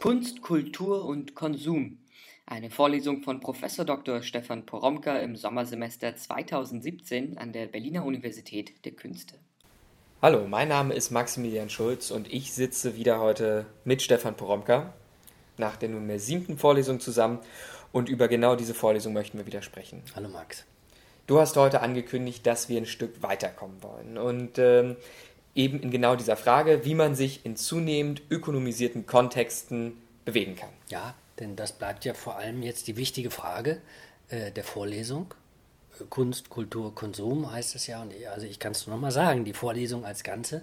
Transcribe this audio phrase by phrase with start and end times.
[0.00, 1.98] Kunst, Kultur und Konsum.
[2.46, 3.58] Eine Vorlesung von Prof.
[3.84, 4.22] Dr.
[4.22, 9.34] Stefan Poromka im Sommersemester 2017 an der Berliner Universität der Künste.
[10.22, 14.94] Hallo, mein Name ist Maximilian Schulz und ich sitze wieder heute mit Stefan Poromka
[15.56, 17.40] nach der nunmehr siebten Vorlesung zusammen
[17.90, 20.04] und über genau diese Vorlesung möchten wir wieder sprechen.
[20.14, 20.64] Hallo Max.
[21.26, 24.96] Du hast heute angekündigt, dass wir ein Stück weiterkommen wollen und ähm,
[25.58, 30.70] eben in genau dieser Frage, wie man sich in zunehmend ökonomisierten Kontexten bewegen kann.
[30.88, 33.80] Ja, denn das bleibt ja vor allem jetzt die wichtige Frage
[34.28, 35.34] äh, der Vorlesung.
[36.10, 38.00] Kunst, Kultur, Konsum heißt es ja.
[38.00, 40.62] Und also ich kann es nur noch mal sagen, die Vorlesung als Ganze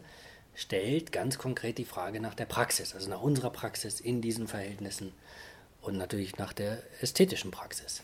[0.56, 5.12] stellt ganz konkret die Frage nach der Praxis, also nach unserer Praxis in diesen Verhältnissen
[5.82, 8.02] und natürlich nach der ästhetischen Praxis.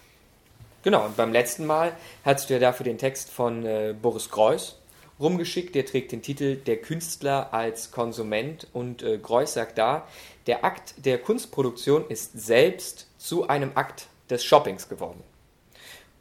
[0.84, 1.94] Genau, und beim letzten Mal
[2.26, 4.81] hattest du ja dafür den Text von äh, Boris Greuß
[5.20, 5.76] rumgeschickt.
[5.76, 10.08] Der trägt den Titel Der Künstler als Konsument und äh, Greuß sagt da,
[10.48, 15.24] der Akt der Kunstproduktion ist selbst zu einem Akt des Shoppings geworden.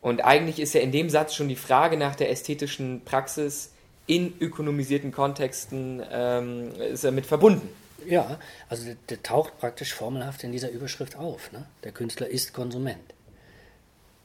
[0.01, 3.73] Und eigentlich ist ja in dem Satz schon die Frage nach der ästhetischen Praxis
[4.07, 7.69] in ökonomisierten Kontexten ähm, ist damit verbunden.
[8.07, 11.53] Ja, also der, der, taucht praktisch formelhaft in dieser Überschrift auf.
[11.53, 11.67] Ne?
[11.85, 13.15] Der Künstler ist Konsument.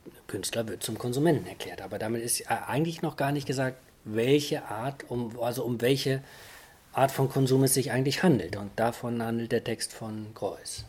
[0.05, 4.65] Der Künstler wird zum Konsumenten erklärt, aber damit ist eigentlich noch gar nicht gesagt, welche
[4.65, 6.23] Art, um, also um welche
[6.93, 8.55] Art von Konsum es sich eigentlich handelt.
[8.55, 10.85] Und davon handelt der Text von Greuß.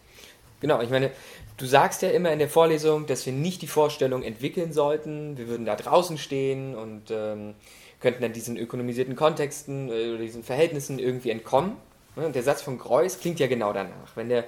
[0.60, 1.10] Genau, ich meine,
[1.56, 5.48] du sagst ja immer in der Vorlesung, dass wir nicht die Vorstellung entwickeln sollten, wir
[5.48, 7.54] würden da draußen stehen und ähm,
[8.00, 11.76] könnten dann diesen ökonomisierten Kontexten äh, oder diesen Verhältnissen irgendwie entkommen.
[12.14, 14.16] Und der Satz von Greuß klingt ja genau danach.
[14.16, 14.44] Wenn der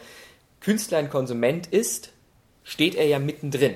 [0.61, 2.13] Künstler ein Konsument ist,
[2.65, 3.75] steht er ja mittendrin.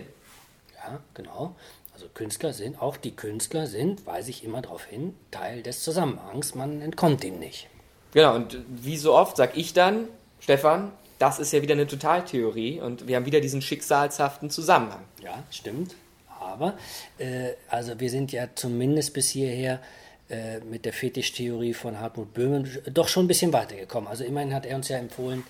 [0.77, 1.55] Ja, genau.
[2.03, 6.57] Also Künstler sind, auch die Künstler sind, weise ich immer darauf hin, Teil des Zusammenhangs,
[6.57, 7.69] man entkommt ihm nicht.
[8.13, 10.09] Genau, und wie so oft sage ich dann,
[10.41, 15.05] Stefan, das ist ja wieder eine Totaltheorie und wir haben wieder diesen schicksalshaften Zusammenhang.
[15.23, 15.95] Ja, stimmt.
[16.41, 16.77] Aber,
[17.19, 19.81] äh, also wir sind ja zumindest bis hierher
[20.29, 24.09] äh, mit der Fetischtheorie von Hartmut Böhmen doch schon ein bisschen weitergekommen.
[24.09, 25.45] Also immerhin hat er uns ja empfohlen,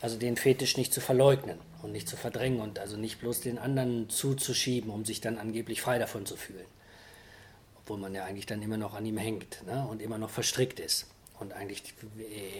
[0.00, 3.58] also den Fetisch nicht zu verleugnen und nicht zu verdrängen und also nicht bloß den
[3.58, 6.66] anderen zuzuschieben, um sich dann angeblich frei davon zu fühlen.
[7.82, 9.86] Obwohl man ja eigentlich dann immer noch an ihm hängt ne?
[9.88, 11.06] und immer noch verstrickt ist
[11.38, 11.94] und eigentlich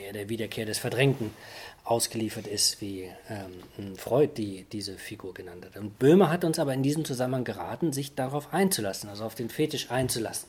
[0.05, 1.31] eher der Wiederkehr des Verdrängten
[1.85, 5.77] ausgeliefert ist, wie ähm, Freud die, diese Figur genannt hat.
[5.77, 9.51] Und Böhmer hat uns aber in diesem Zusammenhang geraten, sich darauf einzulassen, also auf den
[9.51, 10.49] Fetisch einzulassen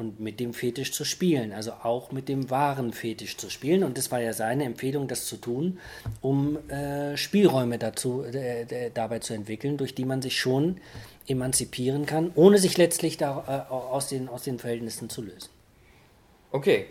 [0.00, 3.84] und mit dem Fetisch zu spielen, also auch mit dem wahren Fetisch zu spielen.
[3.84, 5.78] Und das war ja seine Empfehlung, das zu tun,
[6.22, 10.78] um äh, Spielräume dazu, äh, dabei zu entwickeln, durch die man sich schon
[11.28, 15.50] emanzipieren kann, ohne sich letztlich da, äh, aus, den, aus den Verhältnissen zu lösen.
[16.50, 16.86] Okay,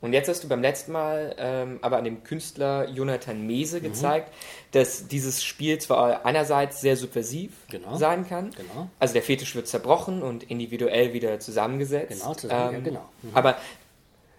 [0.00, 3.84] und jetzt hast du beim letzten Mal ähm, aber an dem Künstler Jonathan Mese mhm.
[3.84, 4.32] gezeigt,
[4.72, 7.96] dass dieses Spiel zwar einerseits sehr subversiv genau.
[7.96, 8.88] sein kann, genau.
[8.98, 12.20] also der Fetisch wird zerbrochen und individuell wieder zusammengesetzt.
[12.20, 13.08] Genau, zusammen, ähm, ja, genau.
[13.22, 13.30] Mhm.
[13.34, 13.56] Aber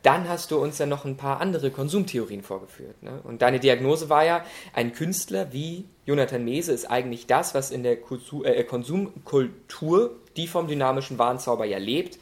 [0.03, 3.03] dann hast du uns ja noch ein paar andere Konsumtheorien vorgeführt.
[3.03, 3.19] Ne?
[3.23, 4.43] Und deine Diagnose war ja,
[4.73, 10.67] ein Künstler wie Jonathan Mese ist eigentlich das, was in der äh, Konsumkultur, die vom
[10.67, 12.17] dynamischen Warenzauber ja lebt,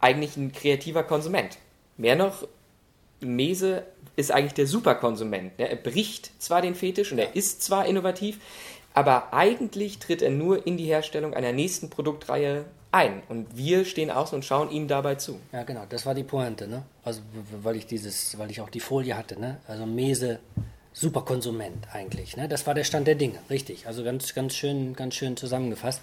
[0.00, 1.58] eigentlich ein kreativer Konsument.
[1.98, 2.48] Mehr noch,
[3.20, 3.84] Mese
[4.16, 5.58] ist eigentlich der Superkonsument.
[5.58, 5.68] Ne?
[5.68, 8.38] Er bricht zwar den Fetisch und er ist zwar innovativ,
[8.94, 13.22] aber eigentlich tritt er nur in die Herstellung einer nächsten Produktreihe ein.
[13.28, 15.38] Und wir stehen außen und schauen ihm dabei zu.
[15.52, 16.84] Ja, genau, das war die Pointe, ne?
[17.04, 17.20] Also,
[17.62, 19.58] weil ich dieses, weil ich auch die Folie hatte, ne?
[19.66, 20.40] Also Mese
[20.98, 22.36] super Konsument eigentlich.
[22.36, 22.48] Ne?
[22.48, 23.86] Das war der Stand der Dinge, richtig.
[23.86, 26.02] Also ganz, ganz schön, ganz schön zusammengefasst.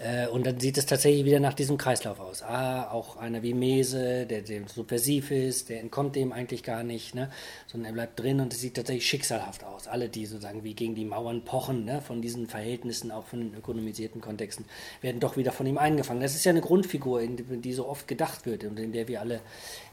[0.00, 2.42] Äh, und dann sieht es tatsächlich wieder nach diesem Kreislauf aus.
[2.42, 7.14] Ah, auch einer wie Mese, der, der subversiv ist, der entkommt dem eigentlich gar nicht,
[7.14, 7.30] ne?
[7.66, 9.88] sondern er bleibt drin und es sieht tatsächlich schicksalhaft aus.
[9.88, 12.00] Alle, die sozusagen wie gegen die Mauern pochen, ne?
[12.00, 14.64] von diesen Verhältnissen, auch von den ökonomisierten Kontexten,
[15.02, 16.22] werden doch wieder von ihm eingefangen.
[16.22, 19.20] Das ist ja eine Grundfigur, in die so oft gedacht wird und in der wir
[19.20, 19.40] alle,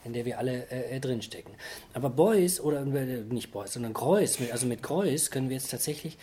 [0.06, 1.54] in der wir alle äh, äh drinstecken.
[1.94, 6.18] Aber Beuys, oder äh, nicht Beuys, sondern Greuß, also mit Greuß können wir jetzt tatsächlich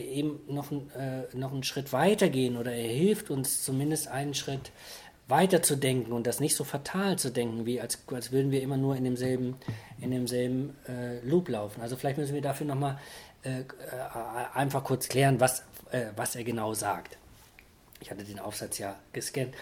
[0.00, 4.72] eben noch, äh, noch einen Schritt weiter gehen oder er hilft uns zumindest einen Schritt
[5.28, 8.62] weiter zu denken und das nicht so fatal zu denken, wie als, als würden wir
[8.62, 9.56] immer nur in demselben,
[10.00, 11.80] in demselben äh, Loop laufen.
[11.80, 12.98] Also vielleicht müssen wir dafür nochmal
[13.42, 13.64] äh, äh,
[14.54, 17.18] einfach kurz klären, was, äh, was er genau sagt.
[18.00, 19.54] Ich hatte den Aufsatz ja gescannt.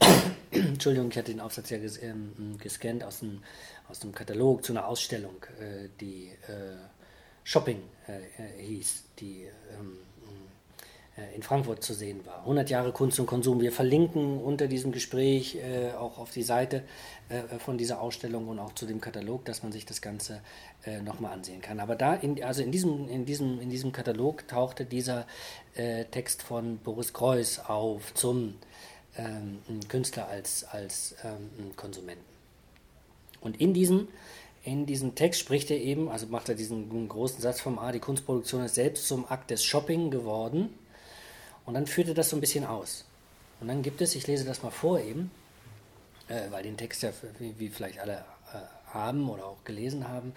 [0.50, 3.42] Entschuldigung, ich hatte den Aufsatz ja ges ähm, gescannt aus dem,
[3.88, 6.76] aus dem Katalog zu einer Ausstellung, äh, die äh,
[7.44, 9.46] Shopping äh, hieß, die
[9.78, 9.98] ähm,
[11.36, 12.40] in Frankfurt zu sehen war.
[12.40, 13.60] 100 Jahre Kunst und Konsum.
[13.60, 16.82] Wir verlinken unter diesem Gespräch äh, auch auf die Seite
[17.28, 20.40] äh, von dieser Ausstellung und auch zu dem Katalog, dass man sich das Ganze
[20.84, 21.78] äh, nochmal ansehen kann.
[21.78, 25.26] Aber da, in, also in diesem, in, diesem, in diesem Katalog tauchte dieser
[25.76, 28.54] äh, Text von Boris Kreuß auf zum
[29.16, 32.24] ähm, Künstler als, als ähm, Konsumenten.
[33.40, 34.08] Und in diesem
[34.64, 38.00] in diesem Text spricht er eben, also macht er diesen großen Satz vom A, die
[38.00, 40.70] Kunstproduktion ist selbst zum Akt des Shopping geworden.
[41.66, 43.04] Und dann führt er das so ein bisschen aus.
[43.60, 45.30] Und dann gibt es, ich lese das mal vor eben,
[46.28, 50.32] äh, weil den Text ja, wie, wie vielleicht alle äh, haben oder auch gelesen haben,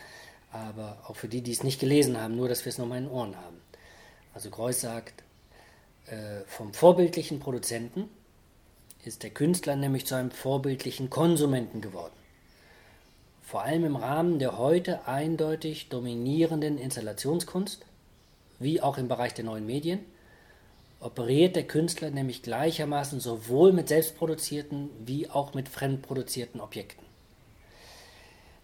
[0.52, 3.06] aber auch für die, die es nicht gelesen haben, nur dass wir es nochmal in
[3.06, 3.62] den Ohren haben.
[4.34, 5.24] Also Greuß sagt,
[6.08, 8.10] äh, vom vorbildlichen Produzenten
[9.06, 12.14] ist der Künstler nämlich zu einem vorbildlichen Konsumenten geworden.
[13.48, 17.86] Vor allem im Rahmen der heute eindeutig dominierenden Installationskunst,
[18.60, 20.00] wie auch im Bereich der neuen Medien,
[21.00, 27.07] operiert der Künstler nämlich gleichermaßen sowohl mit selbstproduzierten wie auch mit fremdproduzierten Objekten.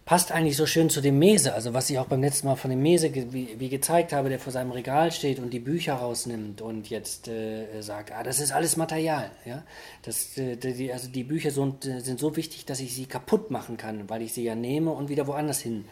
[0.04, 2.68] Passt eigentlich so schön zu dem Mese, also was ich auch beim letzten Mal von
[2.68, 5.94] dem Mese ge wie, wie, gezeigt habe, der vor seinem Regal steht und die Bücher
[5.94, 9.30] rausnimmt und jetzt äh, sagt, ah, das ist alles Material.
[9.46, 9.62] Ja?
[10.02, 13.78] Das, äh, die, also die Bücher sind, sind so wichtig, dass ich sie kaputt machen
[13.78, 15.86] kann, weil ich sie ja nehme und wieder woanders hin,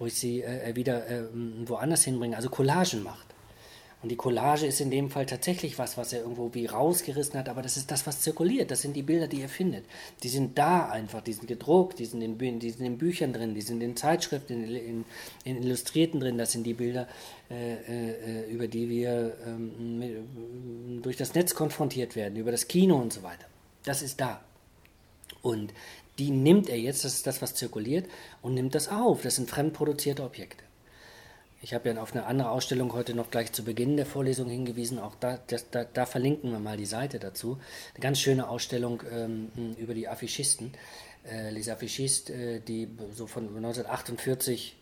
[0.00, 1.22] wo ich sie äh, wieder äh,
[1.66, 3.33] woanders hinbringe, also Collagen macht.
[4.04, 7.48] Und die Collage ist in dem Fall tatsächlich was, was er irgendwo wie rausgerissen hat,
[7.48, 8.70] aber das ist das, was zirkuliert.
[8.70, 9.86] Das sind die Bilder, die er findet.
[10.22, 13.54] Die sind da einfach, die sind gedruckt, die sind in, die sind in Büchern drin,
[13.54, 15.04] die sind in Zeitschriften, in, in,
[15.44, 16.36] in Illustrierten drin.
[16.36, 17.08] Das sind die Bilder,
[17.50, 23.00] äh, äh, über die wir ähm, mit, durch das Netz konfrontiert werden, über das Kino
[23.00, 23.46] und so weiter.
[23.84, 24.42] Das ist da.
[25.40, 25.72] Und
[26.18, 28.04] die nimmt er jetzt, das ist das, was zirkuliert,
[28.42, 29.22] und nimmt das auf.
[29.22, 30.62] Das sind fremdproduzierte Objekte.
[31.64, 34.98] Ich habe ja auf eine andere Ausstellung heute noch gleich zu Beginn der Vorlesung hingewiesen.
[34.98, 37.58] Auch da, das, da, da verlinken wir mal die Seite dazu.
[37.94, 40.72] Eine ganz schöne Ausstellung ähm, über die Affichisten.
[41.26, 44.76] Äh, Les Affichistes, äh, die so von 1948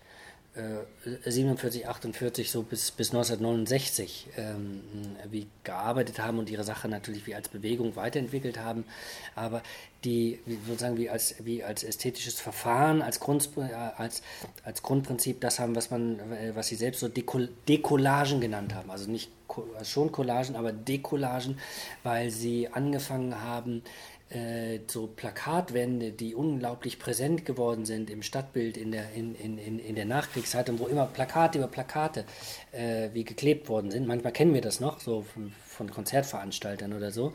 [0.55, 4.83] 47, äh, 48 so bis, bis 1969 ähm,
[5.31, 8.85] wie gearbeitet haben und ihre Sache natürlich wie als Bewegung weiterentwickelt haben,
[9.35, 9.63] aber
[10.05, 14.23] die sozusagen wie als, wie als ästhetisches Verfahren, als, Grund, äh, als,
[14.63, 18.91] als Grundprinzip das haben, was man, äh, was sie selbst so Dekol Decollagen genannt haben.
[18.91, 19.31] Also nicht
[19.85, 21.59] schon Collagen, aber Decollagen,
[22.03, 23.83] weil sie angefangen haben,
[24.33, 29.95] äh, so Plakatwände, die unglaublich präsent geworden sind im Stadtbild in der, in, in, in
[29.95, 32.25] der Nachkriegszeit und wo immer Plakate über Plakate
[32.73, 34.07] äh, wie geklebt worden sind.
[34.07, 37.33] Manchmal kennen wir das noch, so von, von Konzertveranstaltern oder so.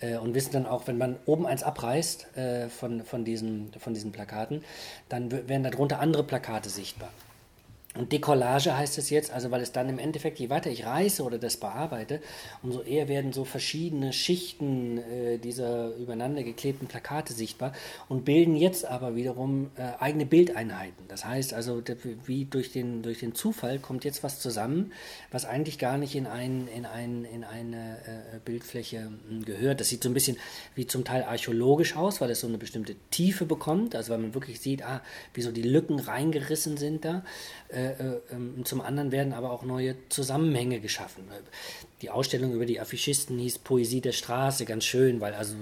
[0.00, 3.94] Äh, und wissen dann auch, wenn man oben eins abreißt äh, von, von, diesen, von
[3.94, 4.64] diesen Plakaten,
[5.08, 7.10] dann werden darunter andere Plakate sichtbar.
[7.98, 11.24] Und Decollage heißt es jetzt, also weil es dann im Endeffekt, je weiter ich reiße
[11.24, 12.20] oder das bearbeite,
[12.62, 17.72] umso eher werden so verschiedene Schichten äh, dieser übereinander geklebten Plakate sichtbar
[18.08, 21.08] und bilden jetzt aber wiederum äh, eigene Bildeinheiten.
[21.08, 21.82] Das heißt also,
[22.24, 24.92] wie durch den, durch den Zufall kommt jetzt was zusammen,
[25.32, 29.80] was eigentlich gar nicht in, ein, in, ein, in eine äh, Bildfläche hm, gehört.
[29.80, 30.36] Das sieht so ein bisschen
[30.76, 34.34] wie zum Teil archäologisch aus, weil es so eine bestimmte Tiefe bekommt, also weil man
[34.34, 35.02] wirklich sieht, ah,
[35.34, 37.24] wie so die Lücken reingerissen sind da.
[37.88, 41.24] Äh, äh, ähm, zum anderen werden aber auch neue Zusammenhänge geschaffen.
[42.02, 45.54] Die Ausstellung über die Affichisten hieß Poesie der Straße, ganz schön, weil also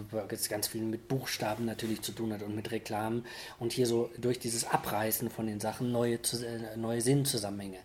[0.49, 3.25] ganz viel mit Buchstaben natürlich zu tun hat und mit Reklamen
[3.59, 7.79] und hier so durch dieses Abreißen von den Sachen neue, äh, neue Sinnzusammenhänge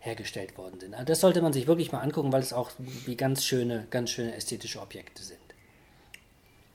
[0.00, 0.94] hergestellt worden sind.
[0.94, 4.10] Also das sollte man sich wirklich mal angucken, weil es auch wie ganz schöne, ganz
[4.10, 5.38] schöne ästhetische Objekte sind.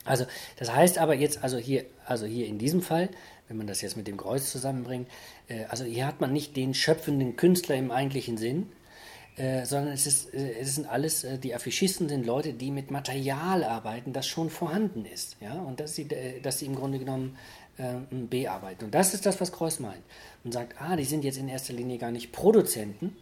[0.04, 0.26] Also
[0.58, 3.10] das heißt aber jetzt, also hier, also hier in diesem Fall,
[3.48, 5.10] wenn man das jetzt mit dem Kreuz zusammenbringt,
[5.70, 8.70] also hier hat man nicht den schöpfenden Künstler im eigentlichen Sinn,
[9.38, 12.92] äh, sondern es, ist, äh, es sind alles, äh, die Affichisten sind Leute, die mit
[12.92, 15.38] Material arbeiten, das schon vorhanden ist.
[15.40, 15.54] Ja?
[15.54, 17.38] Und dass sie, äh, dass sie im Grunde genommen
[17.78, 18.86] äh, bearbeiten.
[18.86, 20.04] Und das ist das, was Kreuz meint.
[20.44, 23.16] Und sagt, ah, die sind jetzt in erster Linie gar nicht Produzenten,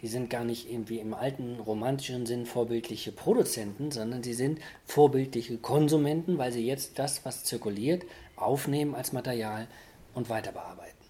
[0.00, 5.58] die sind gar nicht irgendwie im alten romantischen Sinn vorbildliche Produzenten, sondern sie sind vorbildliche
[5.58, 9.68] Konsumenten, weil sie jetzt das, was zirkuliert, aufnehmen als Material
[10.14, 11.01] und weiter bearbeiten.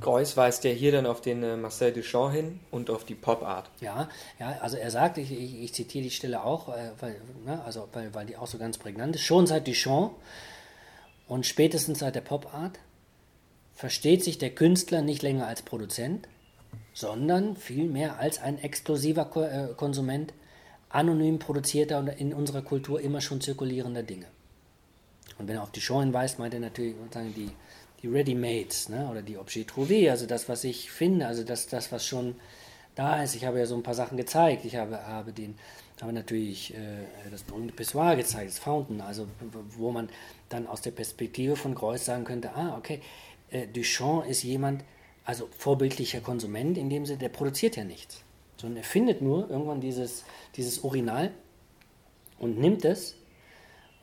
[0.00, 3.42] Greuß weist ja hier dann auf den äh, Marcel Duchamp hin und auf die Pop
[3.42, 3.70] Art.
[3.80, 7.62] Ja, ja also er sagt, ich, ich, ich zitiere die Stelle auch, äh, weil, ne,
[7.64, 10.12] also, weil, weil die auch so ganz prägnant ist, schon seit Duchamp
[11.26, 12.78] und spätestens seit der Pop Art
[13.74, 16.28] versteht sich der Künstler nicht länger als Produzent,
[16.92, 20.32] sondern vielmehr als ein exklusiver Ko äh, Konsument
[20.90, 24.26] anonym produzierter und in unserer Kultur immer schon zirkulierender Dinge.
[25.38, 26.96] Und wenn er auf Show hinweist, meint er natürlich
[27.36, 27.50] die
[28.02, 29.08] die Ready-Mades ne?
[29.10, 32.36] oder die Objet Trouvé, also das, was ich finde, also das, das, was schon
[32.94, 33.34] da ist.
[33.34, 34.64] Ich habe ja so ein paar Sachen gezeigt.
[34.64, 35.56] Ich habe, habe den,
[36.00, 39.26] haben wir natürlich äh, das berühmte Pissoir gezeigt, das Fountain, also
[39.76, 40.08] wo man
[40.48, 43.00] dann aus der Perspektive von Greuß sagen könnte, ah, okay,
[43.50, 44.84] äh, Duchamp ist jemand,
[45.24, 48.22] also vorbildlicher Konsument in dem Sinne, der produziert ja nichts,
[48.56, 50.24] sondern er findet nur irgendwann dieses,
[50.56, 51.32] dieses Urinal
[52.38, 53.14] und nimmt es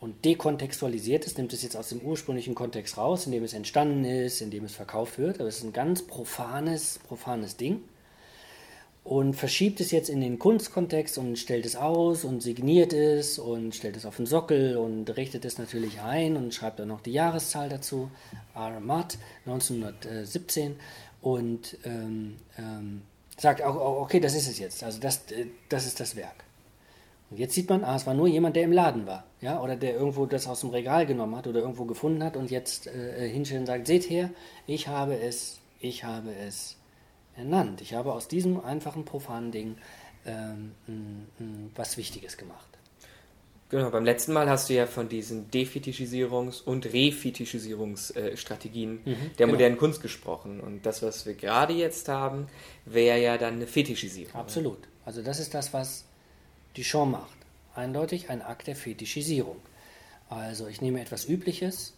[0.05, 4.05] und dekontextualisiert es, nimmt es jetzt aus dem ursprünglichen Kontext raus, in dem es entstanden
[4.05, 7.81] ist, in dem es verkauft wird, aber es ist ein ganz profanes, profanes Ding.
[9.03, 13.73] Und verschiebt es jetzt in den Kunstkontext und stellt es aus und signiert es und
[13.73, 17.11] stellt es auf den Sockel und richtet es natürlich ein und schreibt dann noch die
[17.11, 18.11] Jahreszahl dazu,
[18.53, 20.75] Aramat 1917
[21.21, 23.01] und ähm, ähm,
[23.37, 26.44] sagt auch, okay, das ist es jetzt, also das, äh, das ist das Werk.
[27.29, 29.75] Und jetzt sieht man, ah, es war nur jemand, der im Laden war, ja, oder
[29.75, 33.27] der irgendwo das aus dem Regal genommen hat oder irgendwo gefunden hat und jetzt äh,
[33.27, 34.29] hinstellt und sagt, seht her,
[34.67, 36.77] ich habe es, ich habe es
[37.35, 37.81] ernannt.
[37.81, 39.77] Ich habe aus diesem einfachen, profanen Ding
[40.25, 40.71] ähm,
[41.75, 42.67] was Wichtiges gemacht.
[43.69, 49.53] Genau, beim letzten Mal hast du ja von diesen Defetischisierungs- und Refetischisierungsstrategien mhm, der genau.
[49.53, 50.59] modernen Kunst gesprochen.
[50.59, 52.45] Und das, was wir gerade jetzt haben,
[52.85, 54.35] wäre ja dann eine Fetischisierung.
[54.35, 54.77] Absolut.
[55.03, 56.05] Also das ist das, was
[56.75, 57.37] Duchamp macht.
[57.73, 59.57] Eindeutig ein Akt der Fetischisierung.
[60.29, 61.93] Also ich nehme etwas Übliches,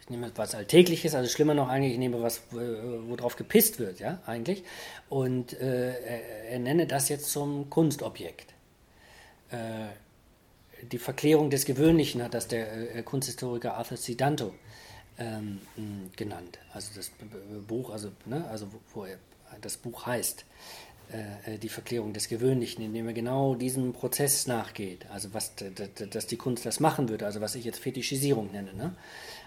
[0.00, 4.20] ich nehme was Alltägliches, also schlimmer noch eigentlich, ich nehme was, worauf gepisst wird, ja,
[4.26, 4.62] eigentlich,
[5.08, 8.54] und äh, er, er, nenne das jetzt zum Kunstobjekt.
[9.50, 9.86] Äh,
[10.92, 14.14] die Verklärung des Gewöhnlichen hat das der äh, Kunsthistoriker Arthur C.
[14.14, 14.52] Danto
[15.18, 15.60] ähm,
[16.14, 16.58] genannt.
[16.72, 17.10] Also das
[17.66, 19.18] Buch, also, ne, also wo er,
[19.60, 20.44] das Buch heißt.
[21.12, 25.06] Äh, äh, die Verklärung des Gewöhnlichen, indem er genau diesem Prozess nachgeht.
[25.12, 25.52] Also was,
[26.10, 28.74] dass die Kunst das machen würde, also was ich jetzt Fetischisierung nenne.
[28.74, 28.92] Ne?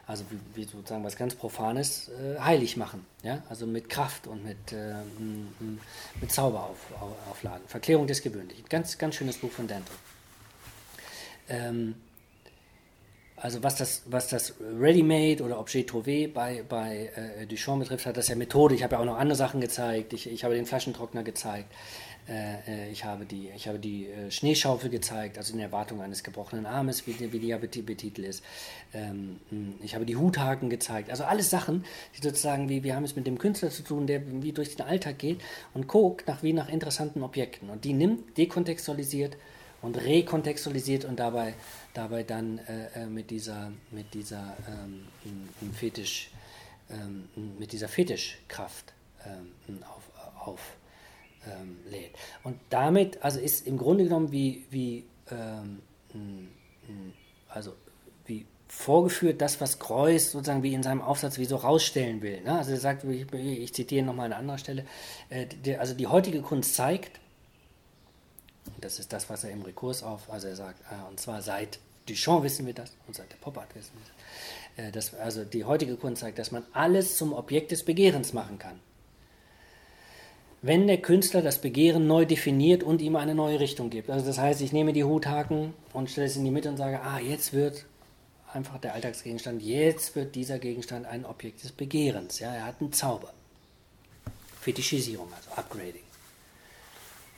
[0.08, 0.24] Also
[0.56, 3.06] wie, sozusagen was ganz Profanes äh, heilig machen.
[3.24, 3.44] Ja?
[3.50, 4.94] Also mit Kraft und mit, äh,
[6.22, 7.68] mit Zauber auf, auf, aufladen.
[7.68, 8.64] Verklärung des Gewöhnlichen.
[8.70, 9.92] Ganz, ganz schönes Buch von Dante.
[11.50, 11.96] Ähm,
[13.42, 18.18] also was das, was das Ready-Made oder Objet Trouvé bei, bei äh, Duchamp betrifft, hat
[18.18, 18.76] das ja Methode.
[18.76, 20.14] Ich habe ja auch noch andere Sachen gezeigt.
[20.14, 21.72] Ich, ich habe den Flaschentrockner gezeigt.
[22.28, 26.24] Äh, äh ich habe die, ich habe die äh, Schneeschaufel gezeigt, also in Erwartung eines
[26.24, 28.44] gebrochenen Armes, wie, wie die ja betitelt ist.
[28.94, 29.40] Ähm,
[29.82, 31.10] ich habe die Huthaken gezeigt.
[31.10, 31.86] Also alles Sachen,
[32.18, 34.86] die sozusagen, wie wir haben es mit dem Künstler zu tun, der wie durch den
[34.86, 35.40] Alltag geht
[35.74, 37.70] und guckt nach wie nach interessanten Objekten.
[37.70, 39.38] Und die nimmt, dekontextualisiert
[39.82, 41.54] und rekontextualisiert und dabei,
[41.94, 45.08] dabei dann äh, äh mit dieser, mit dieser ähm,
[45.74, 46.32] Fetisch,
[46.90, 48.94] ähm, mit dieser Fetischkraft
[49.26, 50.12] ähm, auf,
[50.46, 50.78] auf
[51.46, 52.12] ähm, lädt.
[52.44, 55.80] Und damit, also ist im Grunde genommen wie, wie ähm,
[57.50, 57.74] also
[58.26, 62.42] wie vorgeführt, das, was Greuß sozusagen wie in seinem Aufsatz wie so rausstellen will.
[62.42, 62.58] Ne?
[62.58, 64.86] Also er sagt, ich, ich zitiere nochmal an anderer Stelle,
[65.30, 67.20] äh, der, also die heutige Kunst zeigt,
[68.82, 71.80] das ist das, was er im Rekurs auf, also er sagt, äh, und zwar seit
[72.08, 74.88] Duchamp wissen wir das und seit der Pop Art wissen wir das.
[74.88, 75.14] Äh, das.
[75.14, 78.80] Also die heutige Kunst zeigt, dass man alles zum Objekt des Begehrens machen kann.
[80.62, 84.10] Wenn der Künstler das Begehren neu definiert und ihm eine neue Richtung gibt.
[84.10, 87.00] Also das heißt, ich nehme die Huthaken und stelle es in die Mitte und sage,
[87.02, 87.86] ah, jetzt wird
[88.52, 92.40] einfach der Alltagsgegenstand, jetzt wird dieser Gegenstand ein Objekt des Begehrens.
[92.40, 93.34] Ja, er hat einen Zauber.
[94.60, 96.09] Fetischisierung, also Upgrading.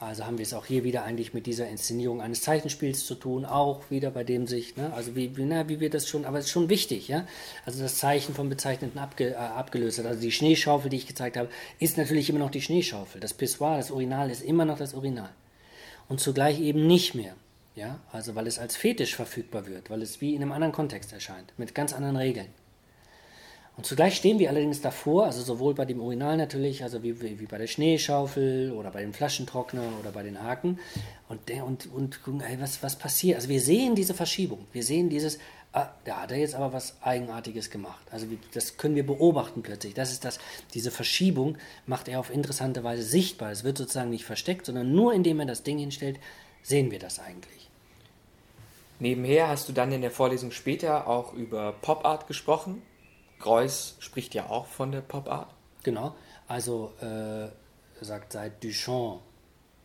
[0.02, 3.46] Also haben wir es auch hier wieder eigentlich mit dieser Inszenierung eines Zeichenspiels zu tun,
[3.46, 6.40] auch wieder bei dem sich, ne, also wie, wie, na, wie wir das schon, aber
[6.40, 7.28] es ist schon wichtig, ja.
[7.68, 10.08] Also das Zeichen vom Bezeichneten abge, äh, abgelöst hat.
[10.08, 13.22] Also die Schneeschaufel, die ich gezeigt habe, ist natürlich immer noch die Schneeschaufel.
[13.22, 15.30] Das Pissoir, das Urinal ist immer noch das Urinal.
[16.10, 17.36] Und zugleich eben nicht mehr.
[17.76, 21.14] Ja, also weil es als Fetisch verfügbar wird, weil es wie in einem anderen Kontext
[21.14, 22.48] erscheint, mit ganz anderen Regeln.
[23.82, 27.40] Und zugleich stehen wir allerdings davor, also sowohl bei dem Urinal natürlich, also wie, wie,
[27.40, 30.78] wie bei der Schneeschaufel oder bei dem Flaschentrockner oder bei den Haken.
[31.30, 33.38] Und, und, und ey, was, was passiert?
[33.38, 34.68] Also wir sehen diese Verschiebung.
[34.72, 35.40] Wir sehen dieses,
[35.74, 38.06] ah, da hat er jetzt aber was Eigenartiges gemacht.
[38.12, 39.96] Also das können wir beobachten plötzlich.
[39.96, 40.38] Das ist das,
[40.76, 41.58] diese Verschiebung
[41.88, 43.50] macht er auf interessante Weise sichtbar.
[43.50, 46.20] Es wird sozusagen nicht versteckt, sondern nur indem er das Ding hinstellt,
[46.62, 47.68] sehen wir das eigentlich.
[49.00, 52.84] Nebenher hast du dann in der Vorlesung später auch über Pop Art gesprochen.
[53.42, 55.54] Greuß spricht ja auch von der Pop Art.
[55.84, 56.16] Genau,
[56.48, 57.48] also äh,
[58.04, 59.22] sagt seit Duchamp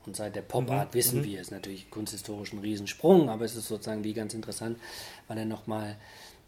[0.05, 0.99] und seit der Pop Art mhm.
[0.99, 1.25] wissen mhm.
[1.25, 4.79] wir, es natürlich kunsthistorisch ein Riesensprung, aber es ist sozusagen wie ganz interessant,
[5.29, 5.97] weil er nochmal,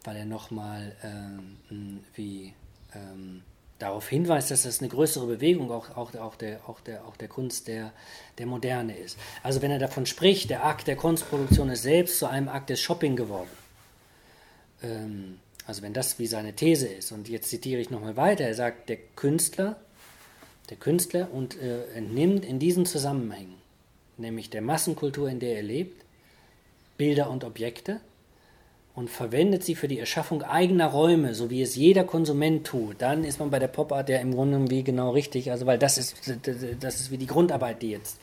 [0.04, 2.54] weil er nochmal ähm, wie
[2.94, 3.42] ähm,
[3.78, 7.28] darauf hinweist, dass das eine größere Bewegung auch, auch, auch, der, auch, der, auch der
[7.28, 7.92] Kunst der,
[8.38, 9.18] der Moderne ist.
[9.42, 12.80] Also wenn er davon spricht, der Akt der Kunstproduktion ist selbst zu einem Akt des
[12.80, 13.50] Shopping geworden.
[14.82, 15.38] Ähm,
[15.68, 18.88] also wenn das wie seine These ist, und jetzt zitiere ich nochmal weiter, er sagt,
[18.88, 19.76] der Künstler,
[20.70, 23.58] der Künstler und äh, entnimmt in diesen Zusammenhängen
[24.18, 26.04] nämlich der Massenkultur, in der er lebt,
[26.96, 28.00] Bilder und Objekte
[28.94, 33.22] und verwendet sie für die Erschaffung eigener Räume, so wie es jeder Konsument tut, dann
[33.24, 35.98] ist man bei der Pop Art ja im Grunde wie genau richtig, also weil das
[35.98, 36.16] ist,
[36.80, 38.18] das ist wie die Grundarbeit, die jetzt,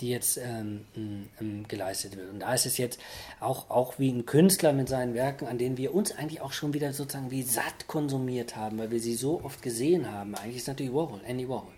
[0.00, 2.30] die jetzt ähm, ähm, geleistet wird.
[2.30, 3.00] Und da ist es jetzt
[3.40, 6.74] auch, auch wie ein Künstler mit seinen Werken, an denen wir uns eigentlich auch schon
[6.74, 10.34] wieder sozusagen wie satt konsumiert haben, weil wir sie so oft gesehen haben.
[10.34, 11.72] Eigentlich ist natürlich Warhol, Andy Warhol.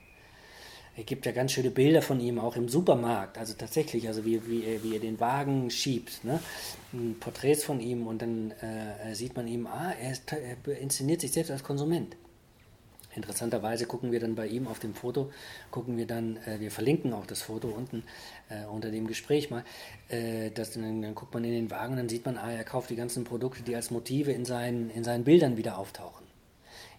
[0.96, 4.46] Er gibt ja ganz schöne Bilder von ihm auch im Supermarkt, also tatsächlich, also wie,
[4.48, 6.40] wie, er, wie er den Wagen schiebt, ne?
[7.20, 11.32] Porträts von ihm und dann äh, sieht man ihm, ah, er, ist, er inszeniert sich
[11.32, 12.16] selbst als Konsument.
[13.16, 15.30] Interessanterweise gucken wir dann bei ihm auf dem Foto,
[15.70, 18.04] gucken wir dann, äh, wir verlinken auch das Foto unten
[18.50, 19.64] äh, unter dem Gespräch mal,
[20.08, 22.90] äh, das, dann, dann, guckt man in den Wagen dann sieht man, ah, er kauft
[22.90, 26.26] die ganzen Produkte, die als Motive in seinen, in seinen Bildern wieder auftauchen.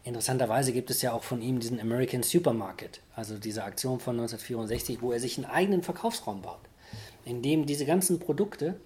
[0.04, 5.02] Interessanterweise gibt es ja auch von ihm diesen American Supermarket, also diese Aktion von 1964,
[5.02, 6.62] wo er sich einen eigenen Verkaufsraum baut,
[7.26, 8.80] in dem diese ganzen Produkte,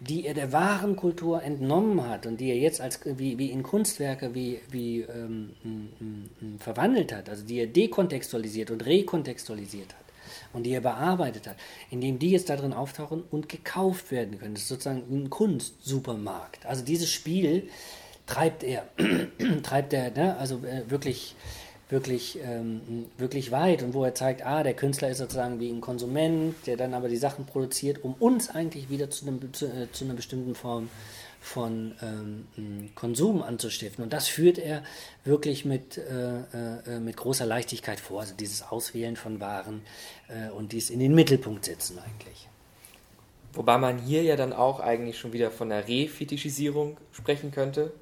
[0.00, 3.62] die er der wahren Kultur entnommen hat und die er jetzt als wie, wie in
[3.62, 5.50] Kunstwerke wie, wie ähm,
[6.58, 10.00] verwandelt hat, also die er dekontextualisiert und rekontextualisiert hat
[10.52, 11.56] und die er bearbeitet hat,
[11.90, 14.54] indem die jetzt darin auftauchen und gekauft werden können.
[14.54, 16.66] Das ist sozusagen ein Kunstsupermarkt.
[16.66, 17.68] Also dieses Spiel
[18.26, 18.88] treibt er,
[19.62, 20.36] treibt er, ne?
[20.38, 21.34] also äh, wirklich,
[21.90, 25.80] wirklich, ähm, wirklich weit und wo er zeigt, ah, der Künstler ist sozusagen wie ein
[25.80, 29.90] Konsument, der dann aber die Sachen produziert, um uns eigentlich wieder zu, einem, zu, äh,
[29.92, 30.88] zu einer bestimmten Form
[31.40, 34.04] von ähm, Konsum anzustiften.
[34.04, 34.82] Und das führt er
[35.24, 36.40] wirklich mit, äh,
[36.86, 39.80] äh, mit großer Leichtigkeit vor, also dieses Auswählen von Waren
[40.28, 42.48] äh, und dies in den Mittelpunkt setzen eigentlich.
[43.54, 47.92] Wobei man hier ja dann auch eigentlich schon wieder von einer Refetischisierung sprechen könnte.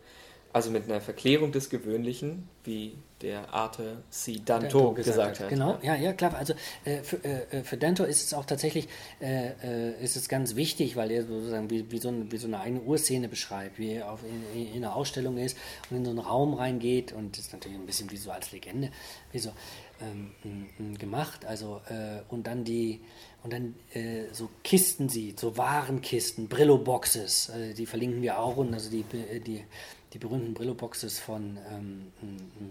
[0.53, 4.41] Also mit einer Verklärung des Gewöhnlichen, wie der Arte C.
[4.45, 5.49] Danto, gesagt, gesagt, hat.
[5.49, 6.35] Genau, ja, ja, klar.
[6.35, 8.89] Also äh, für, äh, für Danto ist es auch tatsächlich
[9.21, 12.47] äh, äh, ist es ganz wichtig, weil er sozusagen wie, wie, so, eine, wie so
[12.47, 14.21] eine eigene Urszene beschreibt, wie er auf,
[14.55, 15.57] in, in, einer Ausstellung ist
[15.91, 18.53] und in so einen Raum reingeht und das ist natürlich ein bisschen wie so als
[18.53, 18.91] Legende,
[19.33, 19.51] wie so
[20.01, 21.45] ähm, gemacht.
[21.45, 23.01] Also äh, und dann die
[23.43, 28.91] und dann äh, so Kisten sieht, so Warenkisten, Brillo-Boxes, die verlinken wir auch und also
[28.91, 29.05] die,
[29.41, 29.65] die
[30.13, 32.13] die berühmten Brillo-Boxes von, ähm,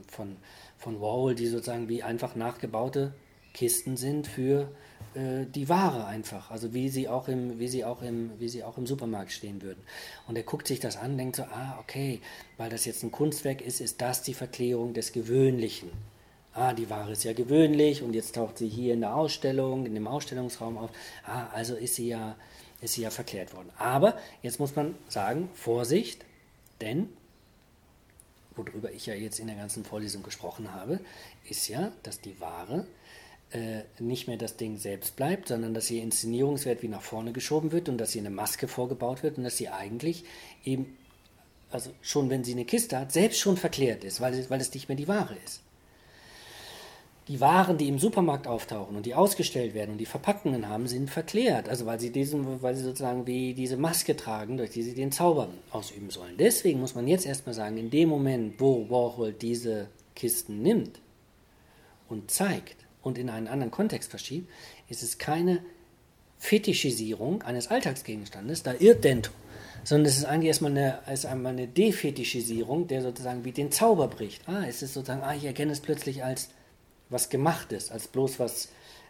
[0.07, 0.37] von,
[0.77, 3.13] von Warhol, die sozusagen wie einfach nachgebaute
[3.53, 4.69] Kisten sind für
[5.15, 8.63] äh, die Ware einfach, also wie sie auch im, wie sie auch im, wie sie
[8.63, 9.81] auch im Supermarkt stehen würden.
[10.27, 12.21] Und er guckt sich das an, denkt so, ah, okay,
[12.57, 15.89] weil das jetzt ein Kunstwerk ist, ist das die Verklärung des Gewöhnlichen.
[16.53, 19.93] Ah, die Ware ist ja gewöhnlich und jetzt taucht sie hier in der Ausstellung, in
[19.93, 20.91] dem Ausstellungsraum auf.
[21.25, 22.35] Ah, also ist sie ja,
[22.81, 23.69] ist sie ja verklärt worden.
[23.77, 26.25] Aber jetzt muss man sagen, Vorsicht,
[26.81, 27.09] denn
[28.57, 30.99] worüber ich ja jetzt in der ganzen Vorlesung gesprochen habe,
[31.49, 32.87] ist ja, dass die Ware
[33.51, 37.71] äh, nicht mehr das Ding selbst bleibt, sondern dass ihr Inszenierungswert wie nach vorne geschoben
[37.71, 40.25] wird und dass sie eine Maske vorgebaut wird und dass sie eigentlich
[40.65, 40.97] eben,
[41.71, 44.89] also schon wenn sie eine Kiste hat, selbst schon verklärt ist, weil, weil es nicht
[44.89, 45.61] mehr die Ware ist
[47.27, 51.09] die Waren, die im Supermarkt auftauchen und die ausgestellt werden und die Verpackungen haben, sind
[51.09, 51.67] verklärt.
[51.67, 55.11] Also weil sie diesen, weil sie sozusagen wie diese Maske tragen, durch die sie den
[55.11, 56.35] Zauber ausüben sollen.
[56.37, 60.99] Deswegen muss man jetzt erstmal sagen, in dem Moment, wo Warhol diese Kisten nimmt
[62.07, 64.49] und zeigt und in einen anderen Kontext verschiebt,
[64.87, 65.59] ist es keine
[66.39, 69.31] Fetischisierung eines Alltagsgegenstandes, da irrt Dento,
[69.83, 74.07] sondern es ist eigentlich erstmal eine, ist einmal eine Defetischisierung, der sozusagen wie den Zauber
[74.07, 74.47] bricht.
[74.47, 76.49] Ah, es ist sozusagen, ah, ich erkenne es plötzlich als
[77.09, 78.69] was gemacht ist, als bloß was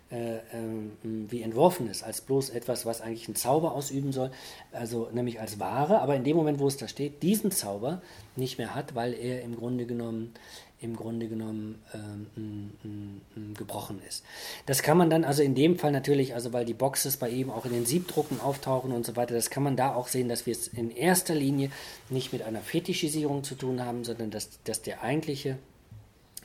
[0.09, 4.31] äh, ähm, wie entworfen ist, als bloß etwas, was eigentlich einen Zauber ausüben soll,
[4.71, 8.01] also nämlich als Ware, aber in dem Moment, wo es da steht, diesen Zauber
[8.37, 10.33] nicht mehr hat, weil er im Grunde genommen
[10.79, 14.23] im Grunde genommen ähm, m, m, m, gebrochen ist.
[14.67, 17.49] Das kann man dann also in dem Fall natürlich, also weil die Boxes bei ihm
[17.49, 20.45] auch in den Siebdrucken auftauchen und so weiter, das kann man da auch sehen, dass
[20.45, 21.71] wir es in erster Linie
[22.09, 25.57] nicht mit einer Fetischisierung zu tun haben, sondern dass, dass der eigentliche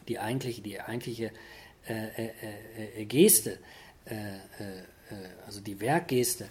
[0.08, 1.32] die eigentliche, die eigentliche
[1.88, 2.30] äh, äh,
[2.76, 3.58] äh, äh Geste,
[4.04, 4.14] äh,
[5.44, 6.48] also die Werkgeste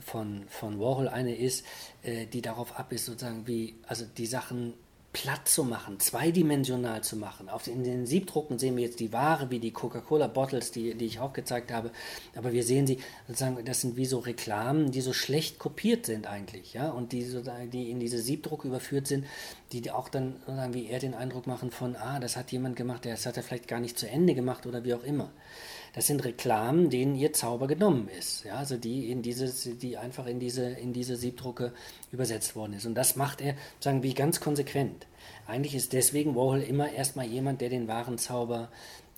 [0.00, 1.64] von, von Warhol eine ist,
[2.02, 4.74] die darauf ab ist, sozusagen wie, also die Sachen
[5.14, 7.48] platt zu machen, zweidimensional zu machen.
[7.48, 11.20] Auf, in den Siebdrucken sehen wir jetzt die Ware, wie die Coca-Cola-Bottles, die, die ich
[11.20, 11.92] auch gezeigt habe.
[12.34, 12.98] Aber wir sehen sie,
[13.28, 17.24] sozusagen, das sind wie so Reklamen, die so schlecht kopiert sind eigentlich, ja, und die,
[17.72, 19.24] die in diese Siebdruck überführt sind,
[19.72, 23.06] die auch dann sozusagen wie er den Eindruck machen von, ah, das hat jemand gemacht,
[23.06, 25.30] das hat er vielleicht gar nicht zu Ende gemacht oder wie auch immer.
[25.94, 30.26] Das sind Reklamen, denen ihr Zauber genommen ist, ja, also die in diese, die einfach
[30.26, 31.72] in diese, in diese Siebdrucke
[32.10, 32.84] übersetzt worden ist.
[32.84, 35.06] Und das macht er, sagen wir, ganz konsequent.
[35.46, 38.70] Eigentlich ist deswegen Warhol immer erstmal jemand, der den wahren Zauber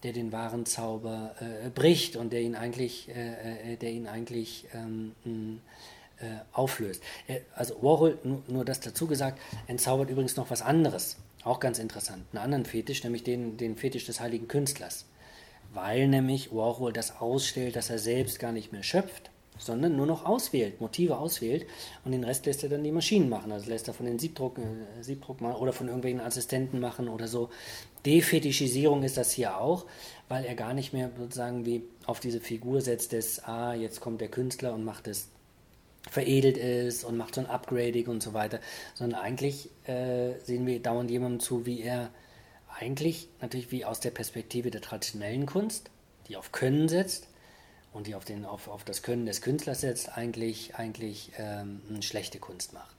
[0.02, 4.66] der den wahren Zauber äh, bricht und der ihn eigentlich, äh, äh der ihn eigentlich
[4.74, 5.60] ähm,
[6.18, 7.02] äh, auflöst.
[7.54, 12.24] also Warhol, nur, nur das dazu gesagt, entzaubert übrigens noch was anderes, auch ganz interessant,
[12.32, 15.06] einen anderen Fetisch, nämlich den, den Fetisch des heiligen Künstlers,
[15.74, 20.24] weil nämlich Warhol das ausstellt, dass er selbst gar nicht mehr schöpft, sondern nur noch
[20.24, 21.66] auswählt, Motive auswählt
[22.05, 23.52] und den Rest lässt er dann die Maschinen machen.
[23.52, 27.29] Also lässt er von den Siebdruck, äh, Siebdruck machen oder von irgendwelchen Assistenten machen oder
[27.29, 27.50] so.
[28.05, 29.87] Defetischisierung ist das hier auch,
[30.29, 34.20] weil er gar nicht mehr sozusagen wie auf diese Figur setzt des, ah, jetzt kommt
[34.20, 35.29] der Künstler und macht es,
[36.09, 38.61] veredelt ist und macht so ein Upgrading und so weiter,
[38.94, 42.11] sondern eigentlich äh, sehen wir dauernd jemandem zu, wie er
[42.78, 45.90] eigentlich natürlich wie aus der Perspektive der traditionellen Kunst,
[46.28, 47.28] die auf Können setzt,
[47.96, 52.02] und die auf, den, auf, auf das Können des Künstlers setzt, eigentlich, eigentlich ähm, eine
[52.02, 52.94] schlechte Kunst macht.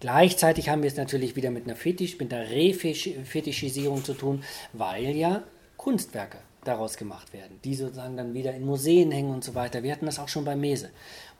[0.00, 5.16] Gleichzeitig haben wir es natürlich wieder mit einer Fetisch, mit einer Refetischisierung zu tun, weil
[5.16, 5.42] ja
[5.76, 9.82] Kunstwerke daraus gemacht werden, die sozusagen dann wieder in Museen hängen und so weiter.
[9.82, 10.90] Wir hatten das auch schon bei Mese.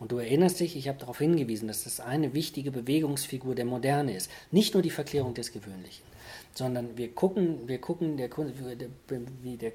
[0.01, 4.17] Und du erinnerst dich, ich habe darauf hingewiesen, dass das eine wichtige Bewegungsfigur der Moderne
[4.17, 4.29] ist.
[4.51, 6.03] Nicht nur die Verklärung des Gewöhnlichen,
[6.55, 8.55] sondern wir gucken, wir gucken der Kunst,
[9.43, 9.73] wie der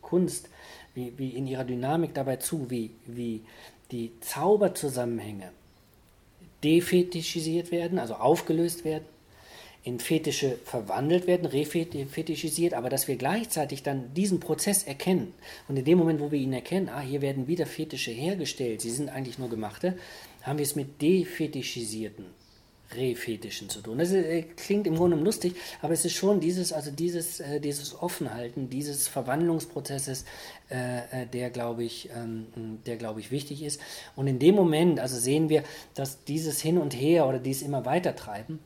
[0.00, 0.48] Kunst
[0.94, 3.42] wie, wie in ihrer Dynamik dabei zu, wie, wie
[3.90, 5.50] die Zauberzusammenhänge
[6.64, 9.04] defetischisiert werden, also aufgelöst werden,
[9.84, 15.32] in Fetische verwandelt werden, refetischisiert, aber dass wir gleichzeitig dann diesen Prozess erkennen.
[15.68, 18.90] Und in dem Moment, wo wir ihn erkennen, ah, hier werden wieder Fetische hergestellt, sie
[18.90, 19.96] sind eigentlich nur gemachte,
[20.42, 22.26] haben wir es mit defetischisierten
[22.94, 23.98] Refetischen zu tun.
[23.98, 28.00] Das äh, klingt im Grunde lustig, aber es ist schon dieses, also dieses, äh, dieses
[28.00, 30.24] Offenhalten, dieses Verwandlungsprozesses,
[30.70, 32.46] äh, äh der glaube ich, ähm,
[32.86, 33.80] der glaube ich wichtig ist.
[34.14, 37.84] Und in dem Moment, also sehen wir, dass dieses Hin und Her oder dieses immer
[37.84, 38.60] weiter treiben,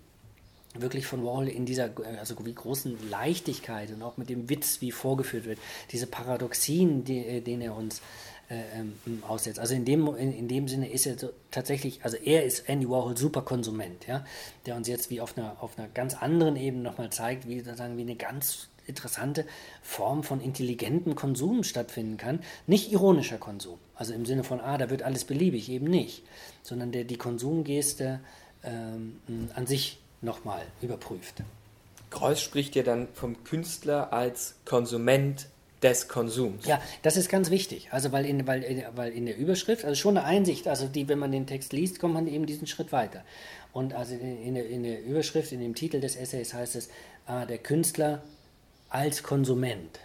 [0.74, 4.92] wirklich von Wall in dieser also wie großen Leichtigkeit und auch mit dem Witz, wie
[4.92, 5.58] vorgeführt wird,
[5.90, 9.60] diese Paradoxien, die, äh, den er uns äh, ähm, aussetzt.
[9.60, 12.88] Also in dem, in, in, dem Sinne ist er so tatsächlich, also er ist Andy
[12.88, 14.24] Warhol super Konsument, ja,
[14.66, 17.96] der uns jetzt wie auf einer, auf einer ganz anderen Ebene nochmal zeigt, wie sozusagen
[17.96, 19.46] wie eine ganz interessante
[19.82, 22.40] Form von intelligentem Konsum stattfinden kann.
[22.66, 26.24] Nicht ironischer Konsum, also im Sinne von, ah, da wird alles beliebig, eben nicht,
[26.62, 28.18] sondern der die Konsumgeste
[28.64, 29.20] ähm,
[29.54, 31.42] an sich nochmal überprüft.
[32.10, 35.46] Kreuz spricht ja dann vom Künstler als Konsument
[35.82, 36.66] des Konsums.
[36.66, 37.88] Ja, das ist ganz wichtig.
[37.90, 41.18] Also weil in, weil, weil in der Überschrift, also schon eine Einsicht, also die, wenn
[41.18, 43.24] man den Text liest, kommt man eben diesen Schritt weiter.
[43.72, 46.88] Und also in, in, der, in der Überschrift, in dem Titel des Essays heißt es,
[47.26, 48.22] ah, der Künstler
[48.88, 50.00] als Konsument.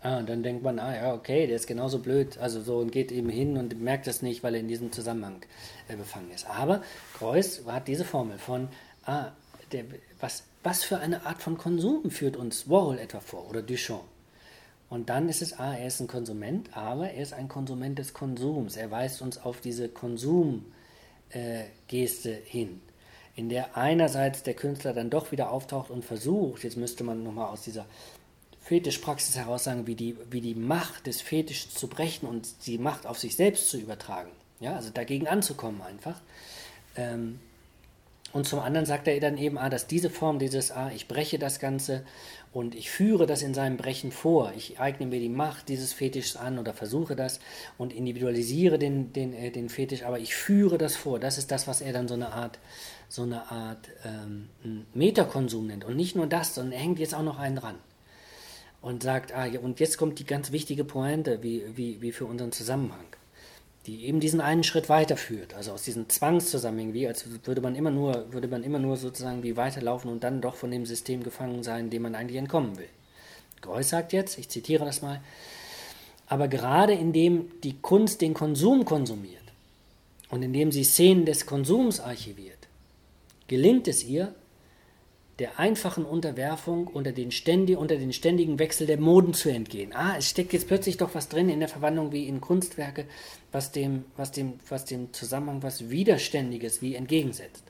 [0.00, 2.92] Ah, und dann denkt man, ah ja, okay, der ist genauso blöd, also so und
[2.92, 5.40] geht eben hin und merkt das nicht, weil er in diesem Zusammenhang
[5.88, 6.48] äh, befangen ist.
[6.48, 6.82] Aber
[7.16, 8.68] Kreuz hat diese Formel von,
[9.04, 9.32] ah,
[9.72, 9.84] der,
[10.20, 14.02] was, was für eine Art von Konsum führt uns Warhol etwa vor oder Duchamp?
[14.90, 18.14] Und dann ist es, ah, er ist ein Konsument, aber er ist ein Konsument des
[18.14, 18.76] Konsums.
[18.76, 20.64] Er weist uns auf diese Konsumgeste
[21.32, 22.80] äh, hin,
[23.36, 27.48] in der einerseits der Künstler dann doch wieder auftaucht und versucht, jetzt müsste man nochmal
[27.48, 27.84] aus dieser
[28.62, 33.06] Fetischpraxis heraus sagen, wie die, wie die Macht des Fetischs zu brechen und die Macht
[33.06, 34.30] auf sich selbst zu übertragen.
[34.60, 36.20] Ja, also dagegen anzukommen einfach.
[36.96, 37.38] Ähm,
[38.32, 41.38] und zum anderen sagt er dann eben, ah, dass diese Form dieses, ah, ich breche
[41.38, 42.04] das Ganze
[42.52, 44.52] und ich führe das in seinem Brechen vor.
[44.56, 47.40] Ich eigne mir die Macht dieses Fetischs an oder versuche das
[47.76, 51.18] und individualisiere den, den, äh, den Fetisch, aber ich führe das vor.
[51.18, 52.58] Das ist das, was er dann so eine Art,
[53.08, 54.48] so eine Art ähm,
[54.94, 55.84] Metakonsum nennt.
[55.84, 57.76] Und nicht nur das, sondern er hängt jetzt auch noch einen dran.
[58.80, 62.52] Und sagt, ah, und jetzt kommt die ganz wichtige Pointe, wie, wie, wie für unseren
[62.52, 63.17] Zusammenhang
[63.88, 65.54] die eben diesen einen Schritt weiterführt.
[65.54, 69.42] Also aus diesen Zwangszusammenhängen, wie als würde man immer nur, würde man immer nur sozusagen
[69.42, 72.88] wie weiterlaufen und dann doch von dem System gefangen sein, dem man eigentlich entkommen will.
[73.62, 75.22] Greuß sagt jetzt, ich zitiere das mal,
[76.26, 79.40] aber gerade indem die Kunst den Konsum konsumiert
[80.28, 82.68] und indem sie Szenen des Konsums archiviert,
[83.48, 84.34] gelingt es ihr,
[85.38, 89.92] der einfachen Unterwerfung unter den, ständig, unter den ständigen Wechsel der Moden zu entgehen.
[89.92, 93.04] Ah, es steckt jetzt plötzlich doch was drin in der Verwandlung wie in Kunstwerke,
[93.52, 97.62] was dem, was dem, was dem Zusammenhang was Widerständiges wie entgegensetzt.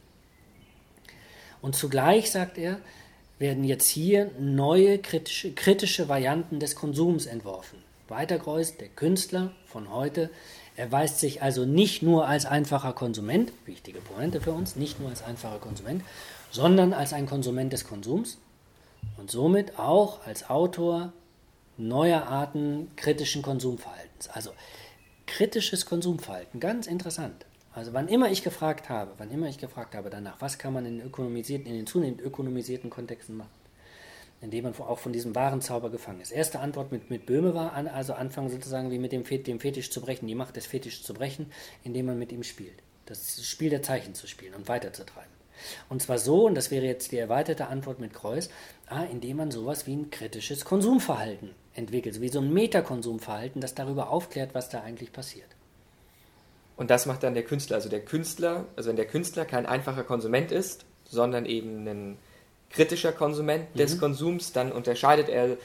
[1.61, 2.79] Und zugleich, sagt er,
[3.39, 7.79] werden jetzt hier neue kritische, kritische Varianten des Konsums entworfen.
[8.09, 10.31] Weiter Greuß, der Künstler von heute,
[10.77, 15.23] erweist sich also nicht nur als einfacher Konsument, wichtige Pointe für uns, nicht nur als
[15.23, 16.03] einfacher Konsument,
[16.51, 18.39] sondern als ein Konsument des Konsums
[19.17, 21.13] und somit auch als Autor
[21.77, 24.29] neuer Arten kritischen Konsumverhaltens.
[24.29, 24.51] Also
[25.27, 27.47] kritisches Konsumverhalten, ganz interessant.
[27.73, 30.85] Also wann immer ich gefragt habe, wann immer ich gefragt habe danach, was kann man
[30.85, 33.51] in, ökonomisierten, in den zunehmend ökonomisierten Kontexten machen,
[34.41, 36.33] indem man auch von diesem wahren Zauber gefangen ist.
[36.33, 39.93] Erste Antwort mit, mit Böhme war, an, also anfangen sozusagen wie mit dem, dem Fetisch
[39.93, 41.53] zu brechen, die Macht des Fetisch zu brechen,
[41.85, 42.83] indem man mit ihm spielt.
[43.07, 45.38] Das Spiel der Zeichen zu spielen und weiterzutreiben.
[45.89, 48.49] Und zwar so, und das wäre jetzt die erweiterte Antwort mit Kreuz,
[48.89, 54.11] ah, indem man sowas wie ein kritisches Konsumverhalten entwickelt, wie so ein Metakonsumverhalten, das darüber
[54.11, 55.49] aufklärt, was da eigentlich passiert.
[56.77, 57.77] Und das macht dann der Künstler.
[57.77, 62.19] Also der Künstler, also wenn der Künstler kein einfacher Konsument ist, sondern eben ein
[62.71, 64.01] kritischer Konsument des mhm.
[64.01, 65.57] Konsums, dann unterscheidet er äh,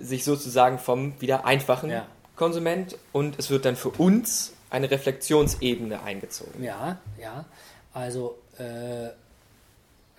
[0.00, 2.06] sich sozusagen vom wieder einfachen ja.
[2.36, 6.62] Konsument und es wird dann für uns eine Reflexionsebene eingezogen.
[6.64, 7.44] Ja, ja.
[7.92, 9.10] Also äh,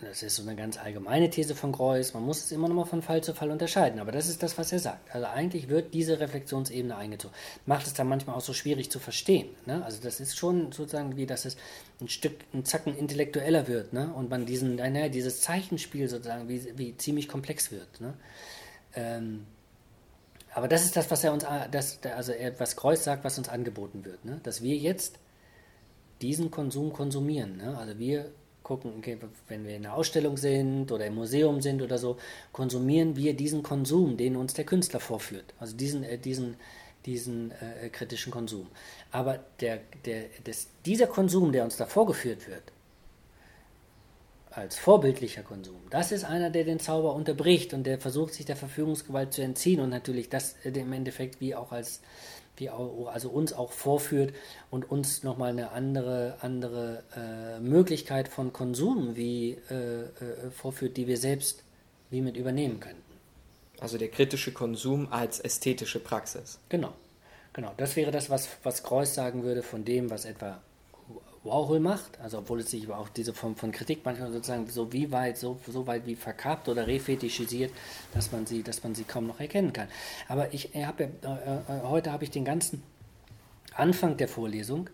[0.01, 2.85] das ist so eine ganz allgemeine These von Greuß, man muss es immer noch mal
[2.85, 5.13] von Fall zu Fall unterscheiden, aber das ist das, was er sagt.
[5.13, 7.33] Also eigentlich wird diese Reflexionsebene eingezogen.
[7.65, 9.49] Macht es dann manchmal auch so schwierig zu verstehen.
[9.65, 9.83] Ne?
[9.85, 11.57] Also das ist schon sozusagen wie, dass es
[12.01, 14.11] ein Stück, ein Zacken intellektueller wird ne?
[14.13, 18.01] und man diesen, naja, dieses Zeichenspiel sozusagen wie, wie ziemlich komplex wird.
[18.01, 18.13] Ne?
[18.95, 19.45] Ähm,
[20.53, 23.49] aber das ist das, was er uns, das, also er, was Kreuz sagt, was uns
[23.49, 24.39] angeboten wird, ne?
[24.43, 25.17] dass wir jetzt
[26.21, 27.57] diesen Konsum konsumieren.
[27.57, 27.77] Ne?
[27.77, 28.31] Also wir
[28.63, 32.17] gucken, okay, wenn wir in einer Ausstellung sind oder im Museum sind oder so,
[32.51, 35.53] konsumieren wir diesen Konsum, den uns der Künstler vorführt.
[35.59, 36.55] Also diesen, äh, diesen,
[37.05, 38.67] diesen äh, kritischen Konsum.
[39.11, 42.63] Aber der, der, des, dieser Konsum, der uns da vorgeführt wird,
[44.49, 48.55] als vorbildlicher Konsum, das ist einer, der den Zauber unterbricht und der versucht, sich der
[48.55, 52.01] Verfügungsgewalt zu entziehen und natürlich das äh, im Endeffekt wie auch als
[53.11, 54.33] also uns auch vorführt
[54.69, 61.07] und uns nochmal eine andere, andere äh, Möglichkeit von Konsum wie äh, äh, vorführt, die
[61.07, 61.63] wir selbst
[62.09, 63.01] wie mit übernehmen könnten.
[63.79, 66.59] Also der kritische Konsum als ästhetische Praxis.
[66.69, 66.93] Genau,
[67.53, 67.73] genau.
[67.77, 70.61] Das wäre das, was, was Kreuss sagen würde von dem, was etwa
[71.43, 75.11] Warhol macht, also obwohl es sich auch diese Form von Kritik manchmal sozusagen so wie
[75.11, 77.71] weit, so, so weit wie verkappt oder refetischisiert,
[78.13, 79.89] dass man sie, dass man sie kaum noch erkennen kann.
[80.29, 82.81] Aber ich habe äh, äh, heute habe ich den ganzen
[83.75, 84.89] Anfang der Vorlesung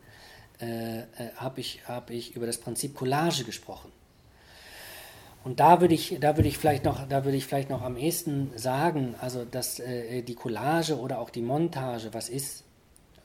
[0.60, 1.04] äh, äh
[1.36, 3.92] habe ich, hab ich über das Prinzip Collage gesprochen.
[5.44, 7.96] Und da würde ich, da würde ich vielleicht noch, da würde ich vielleicht noch am
[7.96, 12.64] ehesten sagen, also dass äh, die Collage oder auch die Montage, was ist,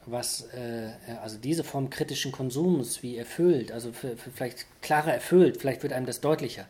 [0.06, 0.90] was äh,
[1.22, 5.92] also diese Form kritischen Konsums wie erfüllt, also für, für vielleicht klarer erfüllt, vielleicht wird
[5.92, 6.66] einem das deutlicher.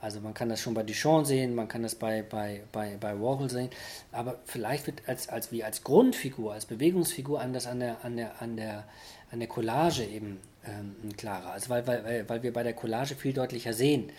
[0.00, 3.20] Also man kann das schon bei Duchamp sehen, man kann das bei, bei, bei, bei
[3.20, 3.70] Warhol sehen,
[4.12, 8.16] aber vielleicht wird als, als wie als Grundfigur, als Bewegungsfigur an das an der, an
[8.16, 8.84] der, an der,
[9.32, 11.50] an der Collage eben ähm, klarer.
[11.50, 14.10] Also weil, weil, weil wir bei der Collage viel deutlicher sehen,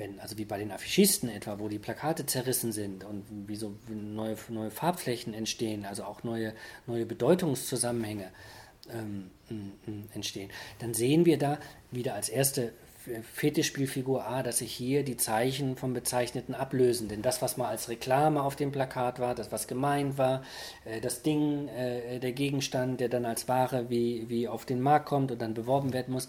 [0.00, 3.76] wenn, also wie bei den Affischisten etwa, wo die Plakate zerrissen sind und wie so
[3.88, 6.54] neue, neue Farbflächen entstehen, also auch neue,
[6.86, 8.30] neue Bedeutungszusammenhänge
[8.90, 9.30] ähm,
[10.14, 11.58] entstehen, dann sehen wir da
[11.90, 12.72] wieder als erste
[13.34, 17.08] Fetischspielfigur A, dass sich hier die Zeichen vom Bezeichneten ablösen.
[17.08, 20.42] Denn das, was mal als Reklame auf dem Plakat war, das, was gemeint war,
[20.84, 25.06] äh, das Ding, äh, der Gegenstand, der dann als Ware wie, wie auf den Markt
[25.06, 26.26] kommt und dann beworben werden muss,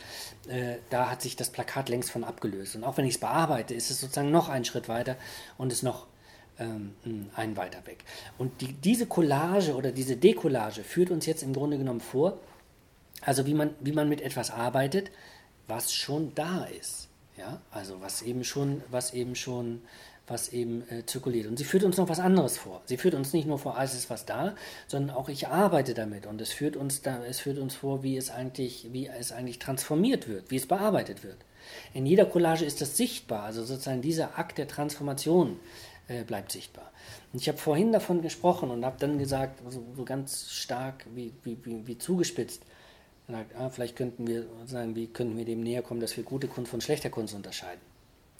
[0.48, 2.76] äh, da hat sich das Plakat längst von abgelöst.
[2.76, 5.15] Und auch wenn ich es bearbeite, ist es sozusagen noch einen Schritt weiter
[5.58, 6.08] und ist noch
[6.60, 6.94] ähm,
[7.36, 8.04] einen weiter weg.
[8.38, 12.38] Und die, diese Collage oder diese Decollage führt uns jetzt im Grunde genommen vor,
[13.22, 15.12] also wie man, wie man mit etwas arbeitet,
[15.72, 17.08] was schon da ist.
[17.38, 19.82] Ja, also was eben schon, was eben schon,
[20.28, 21.48] was eben äh, zirkuliert.
[21.48, 22.82] Und sie führt uns noch was anderes vor.
[22.86, 24.54] Sie führt uns nicht nur vor, es ist was da,
[24.88, 26.26] sondern auch ich arbeite damit.
[26.26, 29.60] Und es führt uns da, es führt uns vor, wie es eigentlich, wie es eigentlich
[29.60, 31.38] transformiert wird, wie es bearbeitet wird.
[31.94, 33.44] In jeder Collage ist das sichtbar.
[33.44, 35.58] Also sozusagen dieser Akt der Transformation
[36.10, 36.92] äh, bleibt sichtbar.
[37.32, 41.32] Und ich habe vorhin davon gesprochen und habe dann gesagt, so, so ganz stark wie,
[41.44, 42.64] wie, wie, wie zugespitzt,
[43.32, 46.48] sagt, ah, vielleicht könnten wir sagen, wie könnten wir dem näher kommen, dass wir gute
[46.48, 47.82] Kunst von schlechter Kunst unterscheiden.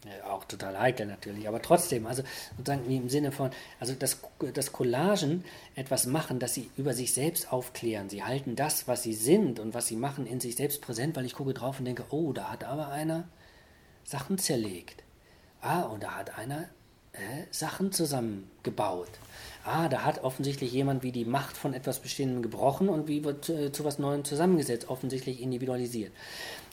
[0.06, 2.23] Ja, auch total heikel natürlich, aber trotzdem, also
[2.58, 4.19] sozusagen im Sinne von, also das,
[4.54, 8.10] das Collagen etwas machen, dass sie über sich selbst aufklären.
[8.10, 11.25] Sie halten das, was sie sind und was sie machen, in sich selbst präsent, weil
[11.25, 13.27] ich gucke drauf und denke, oh, da hat aber einer
[14.04, 15.04] Sachen zerlegt.
[15.62, 16.63] Ah, und da hat einer
[17.13, 19.10] äh, Sachen zusammengebaut
[19.63, 23.50] ah, da hat offensichtlich jemand wie die Macht von etwas Bestehendem gebrochen und wie wird
[23.50, 26.12] äh, zu was Neuem zusammengesetzt, offensichtlich individualisiert.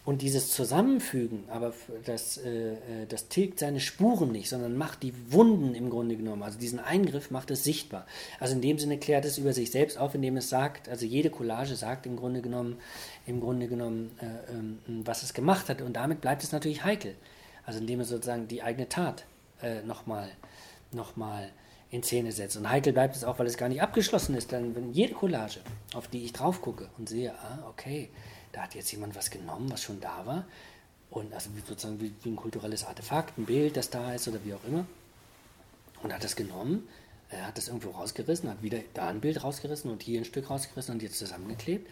[0.05, 1.74] Und dieses Zusammenfügen, aber
[2.07, 2.77] das, äh, äh,
[3.09, 6.42] das tilgt seine Spuren nicht, sondern macht die Wunden im Grunde genommen.
[6.42, 8.07] Also diesen Eingriff macht es sichtbar.
[8.40, 11.29] Also in dem Sinne klärt es über sich selbst auf, indem es sagt, also jede
[11.29, 12.79] Collage sagt im Grunde genommen,
[13.27, 15.83] im Grunde genommen, äh, ähm, was es gemacht hat.
[15.83, 17.14] Und damit bleibt es natürlich heikel.
[17.66, 19.27] Also indem es sozusagen die eigene Tat
[19.61, 20.31] äh, nochmal
[20.90, 21.51] noch mal
[21.90, 22.57] in Szene setzt.
[22.57, 24.53] Und heikel bleibt es auch, weil es gar nicht abgeschlossen ist.
[24.53, 25.61] Dann, wenn jede Collage,
[25.94, 28.11] auf die ich drauf gucke und sehe, ah, okay,
[28.53, 30.44] da hat jetzt jemand was genommen, was schon da war,
[31.11, 34.53] und also sozusagen wie, wie ein kulturelles Artefakt, ein Bild, das da ist oder wie
[34.55, 34.85] auch immer.
[36.03, 36.87] und hat das genommen,
[37.31, 40.48] er hat das irgendwo rausgerissen, hat wieder da ein Bild rausgerissen und hier ein Stück
[40.48, 41.88] rausgerissen und jetzt zusammengeklebt.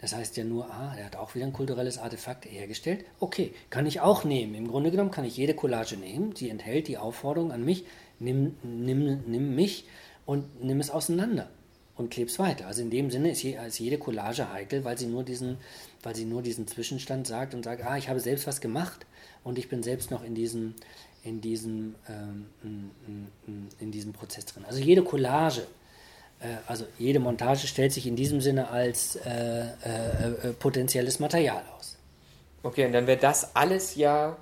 [0.00, 3.04] Das heißt ja nur, ah, er hat auch wieder ein kulturelles Artefakt hergestellt.
[3.18, 4.54] Okay, kann ich auch nehmen.
[4.54, 7.84] Im Grunde genommen kann ich jede Collage nehmen, die enthält die Aufforderung an mich,
[8.20, 9.86] nimm, nimm, nimm mich
[10.26, 11.50] und nimm es auseinander
[11.96, 12.66] und kleb's weiter.
[12.66, 15.58] Also in dem Sinne ist, je, ist, jede Collage heikel, weil sie nur diesen,
[16.02, 19.06] weil sie nur diesen Zwischenstand sagt und sagt, ah, ich habe selbst was gemacht
[19.44, 20.74] und ich bin selbst noch in diesem,
[21.24, 22.46] in diesem, ähm,
[23.78, 24.64] in diesem Prozess drin.
[24.66, 25.66] Also jede Collage,
[26.40, 31.62] äh, also jede Montage stellt sich in diesem Sinne als äh, äh, äh potenzielles Material
[31.76, 31.98] aus.
[32.62, 34.36] Okay, und dann wäre das alles ja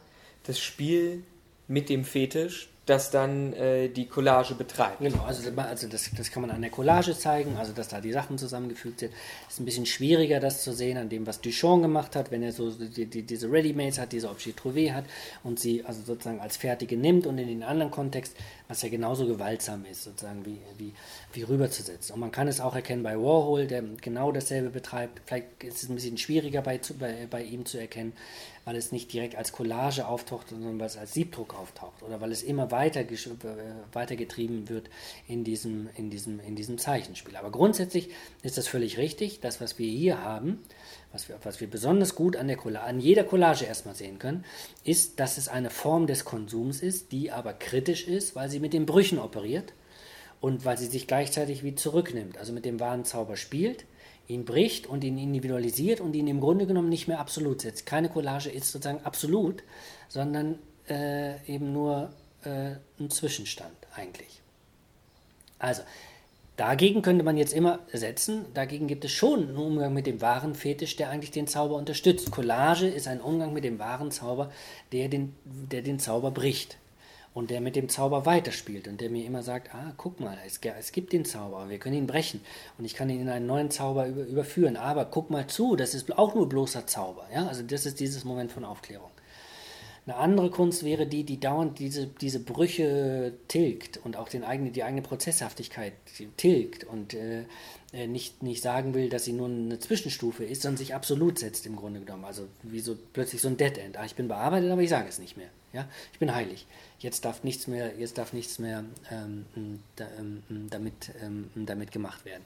[0.44, 1.22] das Spiel
[1.66, 5.00] mit dem Fetisch, das dann äh, die Collage betreibt.
[5.00, 8.12] Genau, also, also das, das kann man an der Collage zeigen, also dass da die
[8.12, 9.12] Sachen zusammengefügt sind.
[9.46, 12.42] Es ist ein bisschen schwieriger, das zu sehen an dem, was Duchamp gemacht hat, wenn
[12.42, 15.04] er so die, die, diese Ready-Mates hat, diese Objet trouvé hat
[15.44, 18.34] und sie also sozusagen als fertige nimmt und in den anderen Kontext,
[18.68, 20.92] was ja genauso gewaltsam ist, sozusagen wie, wie,
[21.34, 22.14] wie rüberzusetzen.
[22.14, 25.20] Und man kann es auch erkennen bei Warhol, der genau dasselbe betreibt.
[25.26, 28.14] Vielleicht ist es ein bisschen schwieriger bei, bei, bei ihm zu erkennen,
[28.68, 32.30] weil es nicht direkt als Collage auftaucht, sondern weil es als Siebdruck auftaucht oder weil
[32.30, 33.16] es immer weiter, äh,
[33.94, 34.90] weitergetrieben wird
[35.26, 37.34] in diesem, in, diesem, in diesem Zeichenspiel.
[37.36, 38.10] Aber grundsätzlich
[38.42, 39.40] ist das völlig richtig.
[39.40, 40.62] Das, was wir hier haben,
[41.12, 44.44] was wir, was wir besonders gut an, der an jeder Collage erstmal sehen können,
[44.84, 48.74] ist, dass es eine Form des Konsums ist, die aber kritisch ist, weil sie mit
[48.74, 49.72] den Brüchen operiert
[50.42, 53.86] und weil sie sich gleichzeitig wie zurücknimmt, also mit dem wahren Zauber spielt
[54.28, 57.86] ihn bricht und ihn individualisiert und ihn im Grunde genommen nicht mehr absolut setzt.
[57.86, 59.62] Keine Collage ist sozusagen absolut,
[60.08, 62.10] sondern äh, eben nur
[62.44, 64.40] äh, ein Zwischenstand eigentlich.
[65.58, 65.82] Also,
[66.56, 70.54] dagegen könnte man jetzt immer setzen, dagegen gibt es schon einen Umgang mit dem wahren
[70.54, 72.30] Fetisch, der eigentlich den Zauber unterstützt.
[72.30, 74.52] Collage ist ein Umgang mit dem wahren Zauber,
[74.92, 76.76] der den, der den Zauber bricht
[77.34, 80.60] und der mit dem Zauber weiterspielt und der mir immer sagt, ah, guck mal, es,
[80.78, 82.40] es gibt den Zauber, wir können ihn brechen
[82.78, 85.94] und ich kann ihn in einen neuen Zauber über, überführen, aber guck mal zu, das
[85.94, 87.26] ist auch nur bloßer Zauber.
[87.32, 87.46] Ja?
[87.46, 89.10] Also das ist dieses Moment von Aufklärung.
[90.08, 94.70] Eine andere Kunst wäre die, die dauernd diese, diese Brüche tilgt und auch den eigene,
[94.70, 95.92] die eigene Prozesshaftigkeit
[96.38, 97.44] tilgt und äh,
[97.92, 101.76] nicht, nicht sagen will, dass sie nur eine Zwischenstufe ist, sondern sich absolut setzt im
[101.76, 102.24] Grunde genommen.
[102.24, 103.96] Also wie so plötzlich so ein Dead End.
[103.96, 105.48] Ah, ich bin bearbeitet, aber ich sage es nicht mehr.
[105.72, 105.88] Ja?
[106.12, 106.66] Ich bin heilig
[107.00, 109.44] jetzt darf nichts mehr, jetzt darf nichts mehr ähm,
[109.96, 112.42] da, ähm, damit, ähm, damit gemacht werden.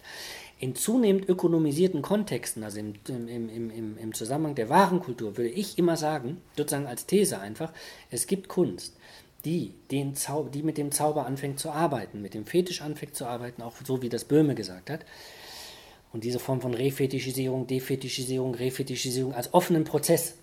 [0.58, 5.96] In zunehmend ökonomisierten Kontexten, also im, im, im, im Zusammenhang der Warenkultur, würde ich immer
[5.96, 7.72] sagen, sozusagen als These einfach,
[8.10, 8.96] es gibt Kunst,
[9.44, 13.26] die, den Zau die mit dem Zauber anfängt zu arbeiten, mit dem Fetisch anfängt zu
[13.26, 15.04] arbeiten, auch so wie das Böhme gesagt hat.
[16.12, 20.34] Und diese Form von Refetischisierung, Defetischisierung, Refetischisierung als offenen Prozess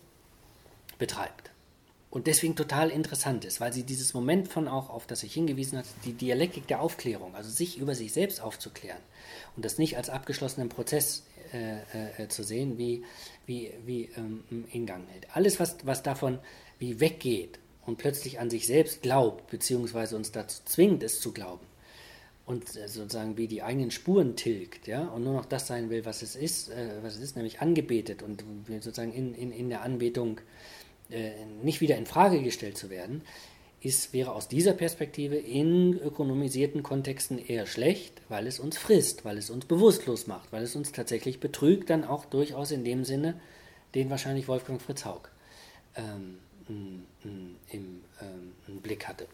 [0.97, 1.49] betreibt
[2.11, 5.77] und deswegen total interessant ist, weil sie dieses Moment von auch, auf das ich hingewiesen
[5.77, 9.01] habe, die Dialektik der Aufklärung, also sich über sich selbst aufzuklären
[9.55, 13.03] und das nicht als abgeschlossenen Prozess äh, äh, zu sehen, wie,
[13.45, 15.27] wie, wie ähm, in Gang hält.
[15.33, 16.39] Alles, was, was davon
[16.79, 21.65] wie weggeht und plötzlich an sich selbst glaubt, beziehungsweise uns dazu zwingt, es zu glauben.
[22.45, 26.05] Und äh, sozusagen wie die eigenen Spuren tilgt, ja, und nur noch das sein will,
[26.05, 29.81] was es ist, äh, was es ist, nämlich angebetet und sozusagen in, in, in der
[29.81, 30.39] Anbetung
[31.09, 31.31] äh,
[31.63, 33.23] nicht wieder in Frage gestellt zu werden,
[33.81, 39.37] ist, wäre aus dieser Perspektive in ökonomisierten Kontexten eher schlecht, weil es uns frisst, weil
[39.37, 43.39] es uns bewusstlos macht, weil es uns tatsächlich betrügt, dann auch durchaus in dem Sinne,
[43.95, 45.29] den wahrscheinlich Wolfgang Fritz Haug.
[45.95, 47.55] Ähm, im
[48.21, 49.27] ähm, Blick hatte.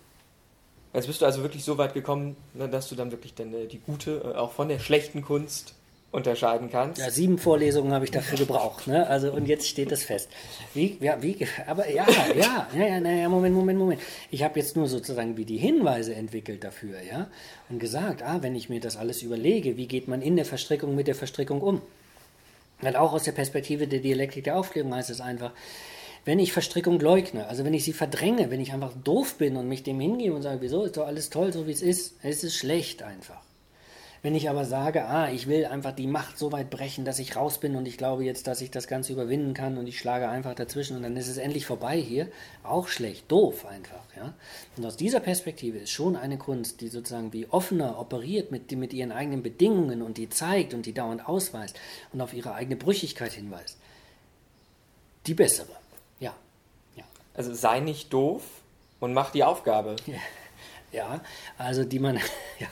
[0.94, 3.80] Jetzt bist du also wirklich so weit gekommen, ne, dass du dann wirklich dann die
[3.80, 5.76] gute, äh, auch von der schlechten Kunst
[6.16, 7.02] unterscheiden kannst.
[7.02, 9.06] Ja, sieben Vorlesungen habe ich dafür gebraucht, ne?
[9.08, 10.30] Also und jetzt steht das fest.
[10.74, 14.02] Wie, ja, wie, aber ja, ja, ja, ja, naja, Moment, Moment, Moment.
[14.32, 17.28] Ich habe jetzt nur sozusagen wie die Hinweise entwickelt dafür, ja,
[17.70, 20.96] und gesagt, ah, wenn ich mir das alles überlege, wie geht man in der Verstrickung
[20.96, 21.82] mit der Verstrickung um?
[22.80, 25.52] Weil auch aus der Perspektive der Dialektik der Aufklärung heißt es einfach,
[26.26, 29.70] wenn ich Verstrickung leugne, also wenn ich sie verdränge, wenn ich einfach doof bin und
[29.70, 32.44] mich dem hingebe und sage, wieso ist doch alles toll, so wie es ist, es
[32.44, 33.42] ist schlecht einfach.
[34.24, 37.36] Wenn ich aber sage, ah, ich will einfach die Macht so weit brechen, dass ich
[37.36, 40.28] raus bin und ich glaube jetzt, dass ich das Ganze überwinden kann und ich schlage
[40.28, 42.28] einfach dazwischen und dann ist es endlich vorbei hier,
[42.64, 44.02] auch schlecht, doof einfach.
[44.16, 44.34] Ja?
[44.78, 48.94] Und aus dieser Perspektive ist schon eine Kunst, die sozusagen wie offener operiert mit, mit
[48.94, 51.80] ihren eigenen Bedingungen und die zeigt und die dauernd ausweist
[52.12, 53.78] und auf ihre eigene Brüchigkeit hinweist,
[55.28, 55.85] die bessere.
[57.36, 58.44] Also sei nicht doof
[59.00, 59.96] und mach die Aufgabe.
[60.92, 61.20] Ja,
[61.58, 62.16] also die man,
[62.60, 62.68] ja,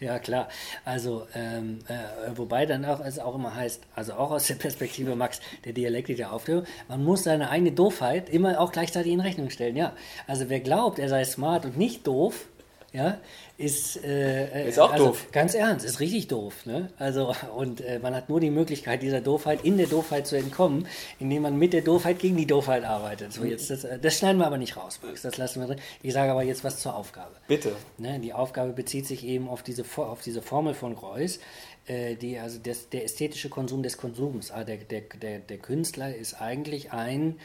[0.00, 0.48] ja, klar.
[0.84, 5.16] Also, ähm, äh, wobei dann auch es auch immer heißt, also auch aus der Perspektive
[5.16, 9.48] Max, der Dialektik der Aufklärung, man muss seine eigene Doofheit immer auch gleichzeitig in Rechnung
[9.48, 9.76] stellen.
[9.76, 9.94] Ja,
[10.26, 12.46] also wer glaubt, er sei smart und nicht doof,
[12.92, 13.18] ja,
[13.56, 15.28] ist, äh, Ist auch also, doof.
[15.32, 16.66] Ganz ernst, ist richtig doof.
[16.66, 16.90] Ne?
[16.98, 20.86] Also, und äh, man hat nur die Möglichkeit, dieser Doofheit in der Doofheit zu entkommen,
[21.18, 23.32] indem man mit der Doofheit gegen die Doofheit arbeitet.
[23.32, 25.22] So, jetzt, das, äh, das schneiden wir aber nicht raus, Max.
[25.22, 25.80] Das lassen wir drin.
[26.02, 27.32] Ich sage aber jetzt was zur Aufgabe.
[27.48, 27.74] Bitte.
[27.96, 31.38] Ne, die Aufgabe bezieht sich eben auf diese, auf diese Formel von Reuss,
[31.86, 34.50] äh, die, also das, der ästhetische Konsum des Konsums.
[34.50, 37.38] Ah, der, der, der, der Künstler ist eigentlich ein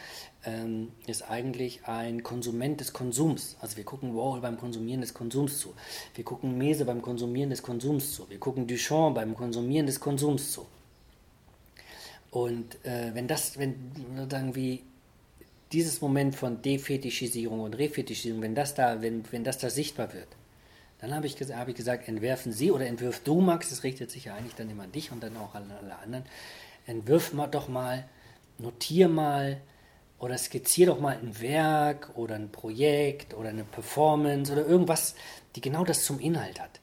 [0.48, 3.58] ähm, ist eigentlich ein Konsument des Konsums.
[3.60, 5.74] Also wir gucken Warhol beim Konsumieren des Konsums zu.
[6.16, 8.30] Wir gucken Mese beim Konsumieren des Konsums zu.
[8.30, 10.66] Wir gucken Duchamp beim Konsumieren des Konsums zu.
[12.32, 13.76] Und äh, wenn das, wenn
[14.16, 14.84] sozusagen wie
[15.74, 20.30] dieses Moment von Defetischisierung und Refetischisierung, wenn das da, wenn, wenn das da sichtbar wird,
[21.00, 24.26] dann habe ich, habe ich gesagt, entwerfen Sie oder entwirf du, Max, das richtet sich
[24.26, 26.26] ja eigentlich dann immer an dich und dann auch an alle anderen,
[26.86, 28.08] entwirf mal doch mal,
[28.58, 29.62] notier mal
[30.20, 35.16] oder skizzier doch mal ein Werk oder ein Projekt oder eine Performance oder irgendwas,
[35.56, 36.80] die genau das zum Inhalt hat.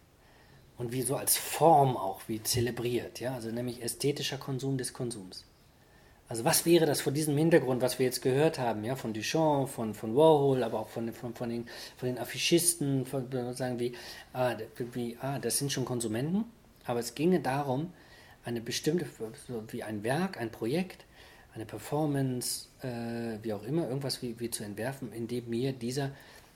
[0.76, 5.44] Und wie so als Form auch, wie zelebriert, ja, also nämlich ästhetischer Konsum des Konsums.
[6.26, 9.68] Also was wäre das vor diesem Hintergrund, was wir jetzt gehört haben, ja, von Duchamp,
[9.68, 11.66] von, von Warhol, aber auch von, von, von, den,
[11.96, 13.92] von den Affischisten, von, sagen wie,
[14.32, 14.56] ah,
[14.92, 16.44] wie, ah, das sind schon Konsumenten,
[16.86, 17.92] aber es ginge darum,
[18.44, 19.06] eine bestimmte,
[19.68, 21.04] wie ein Werk, ein Projekt,
[21.54, 26.10] eine Performance, äh, wie auch immer, irgendwas wie, wie zu entwerfen, in dem mir dieser,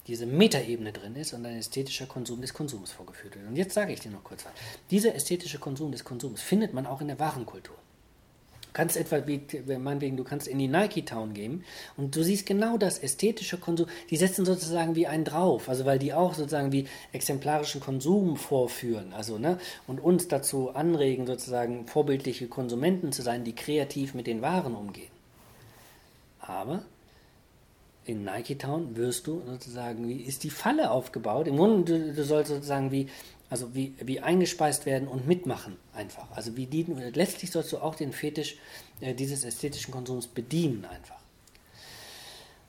[0.07, 3.47] diese Metaebene drin ist und ein ästhetischer Konsum des Konsums vorgeführt wird.
[3.47, 4.53] Und jetzt sage ich dir noch kurz was.
[4.91, 7.77] Dieser ästhetische Konsum des Konsums findet man auch in der Warenkultur.
[8.69, 9.41] Du kannst etwa, wie,
[9.79, 11.65] meinetwegen, du kannst in die Nike Town gehen
[11.97, 13.87] und du siehst genau das ästhetische Konsum.
[14.11, 19.13] Die setzen sozusagen wie einen drauf, also weil die auch sozusagen wie exemplarischen Konsum vorführen,
[19.15, 24.43] also ne, und uns dazu anregen, sozusagen vorbildliche Konsumenten zu sein, die kreativ mit den
[24.43, 25.11] Waren umgehen.
[26.39, 26.83] Aber
[28.05, 31.47] in Nike Town wirst du sozusagen, wie ist die Falle aufgebaut?
[31.47, 33.09] Im Grunde, du, du sollst sozusagen wie,
[33.51, 36.31] also wie, wie eingespeist werden und mitmachen einfach.
[36.33, 36.85] Also wie die,
[37.15, 38.57] letztlich sollst du auch den Fetisch
[39.01, 41.19] äh, dieses ästhetischen Konsums bedienen einfach.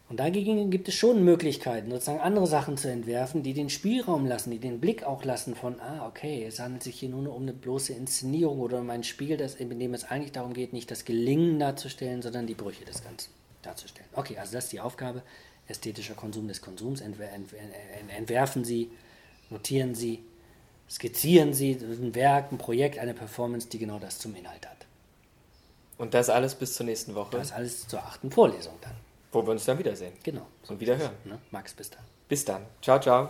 [0.10, 4.50] Und dagegen gibt es schon Möglichkeiten, sozusagen andere Sachen zu entwerfen, die den Spielraum lassen,
[4.50, 7.54] die den Blick auch lassen von, ah, okay, es handelt sich hier nur um eine
[7.54, 11.06] bloße Inszenierung oder um ein Spiel, das, in dem es eigentlich darum geht, nicht das
[11.06, 13.30] Gelingen darzustellen, sondern die Brüche des Ganzen
[13.62, 14.10] darzustellen.
[14.14, 15.22] Okay, also das ist die Aufgabe,
[15.68, 17.02] ästhetischer Konsum des Konsums.
[17.02, 18.90] Entwer ent ent entwerfen Sie,
[19.52, 20.24] notieren Sie,
[20.90, 24.86] skizzieren Sie ein Werk, ein Projekt, eine Performance, die genau das zum Inhalt hat.
[25.98, 28.94] Und das alles bis zur nächsten Woche, Das alles zur achten Vorlesung dann.
[29.32, 30.14] wo wir uns dann wiedersehen.
[30.24, 30.48] Genau.
[30.68, 31.14] Und wieder hören.
[31.26, 31.40] Ne?
[31.52, 32.02] Max, bis dann.
[32.28, 32.64] Bis dann.
[32.82, 33.30] Ciao, ciao.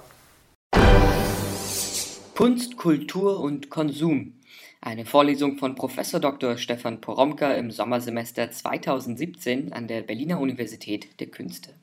[2.36, 4.40] Kunst, Kultur und Konsum.
[4.82, 5.96] Eine Vorlesung von Prof.
[6.22, 6.58] Dr.
[6.58, 11.74] Stefan Poromka im Sommersemester 2017 an der Berliner Universität der Künste.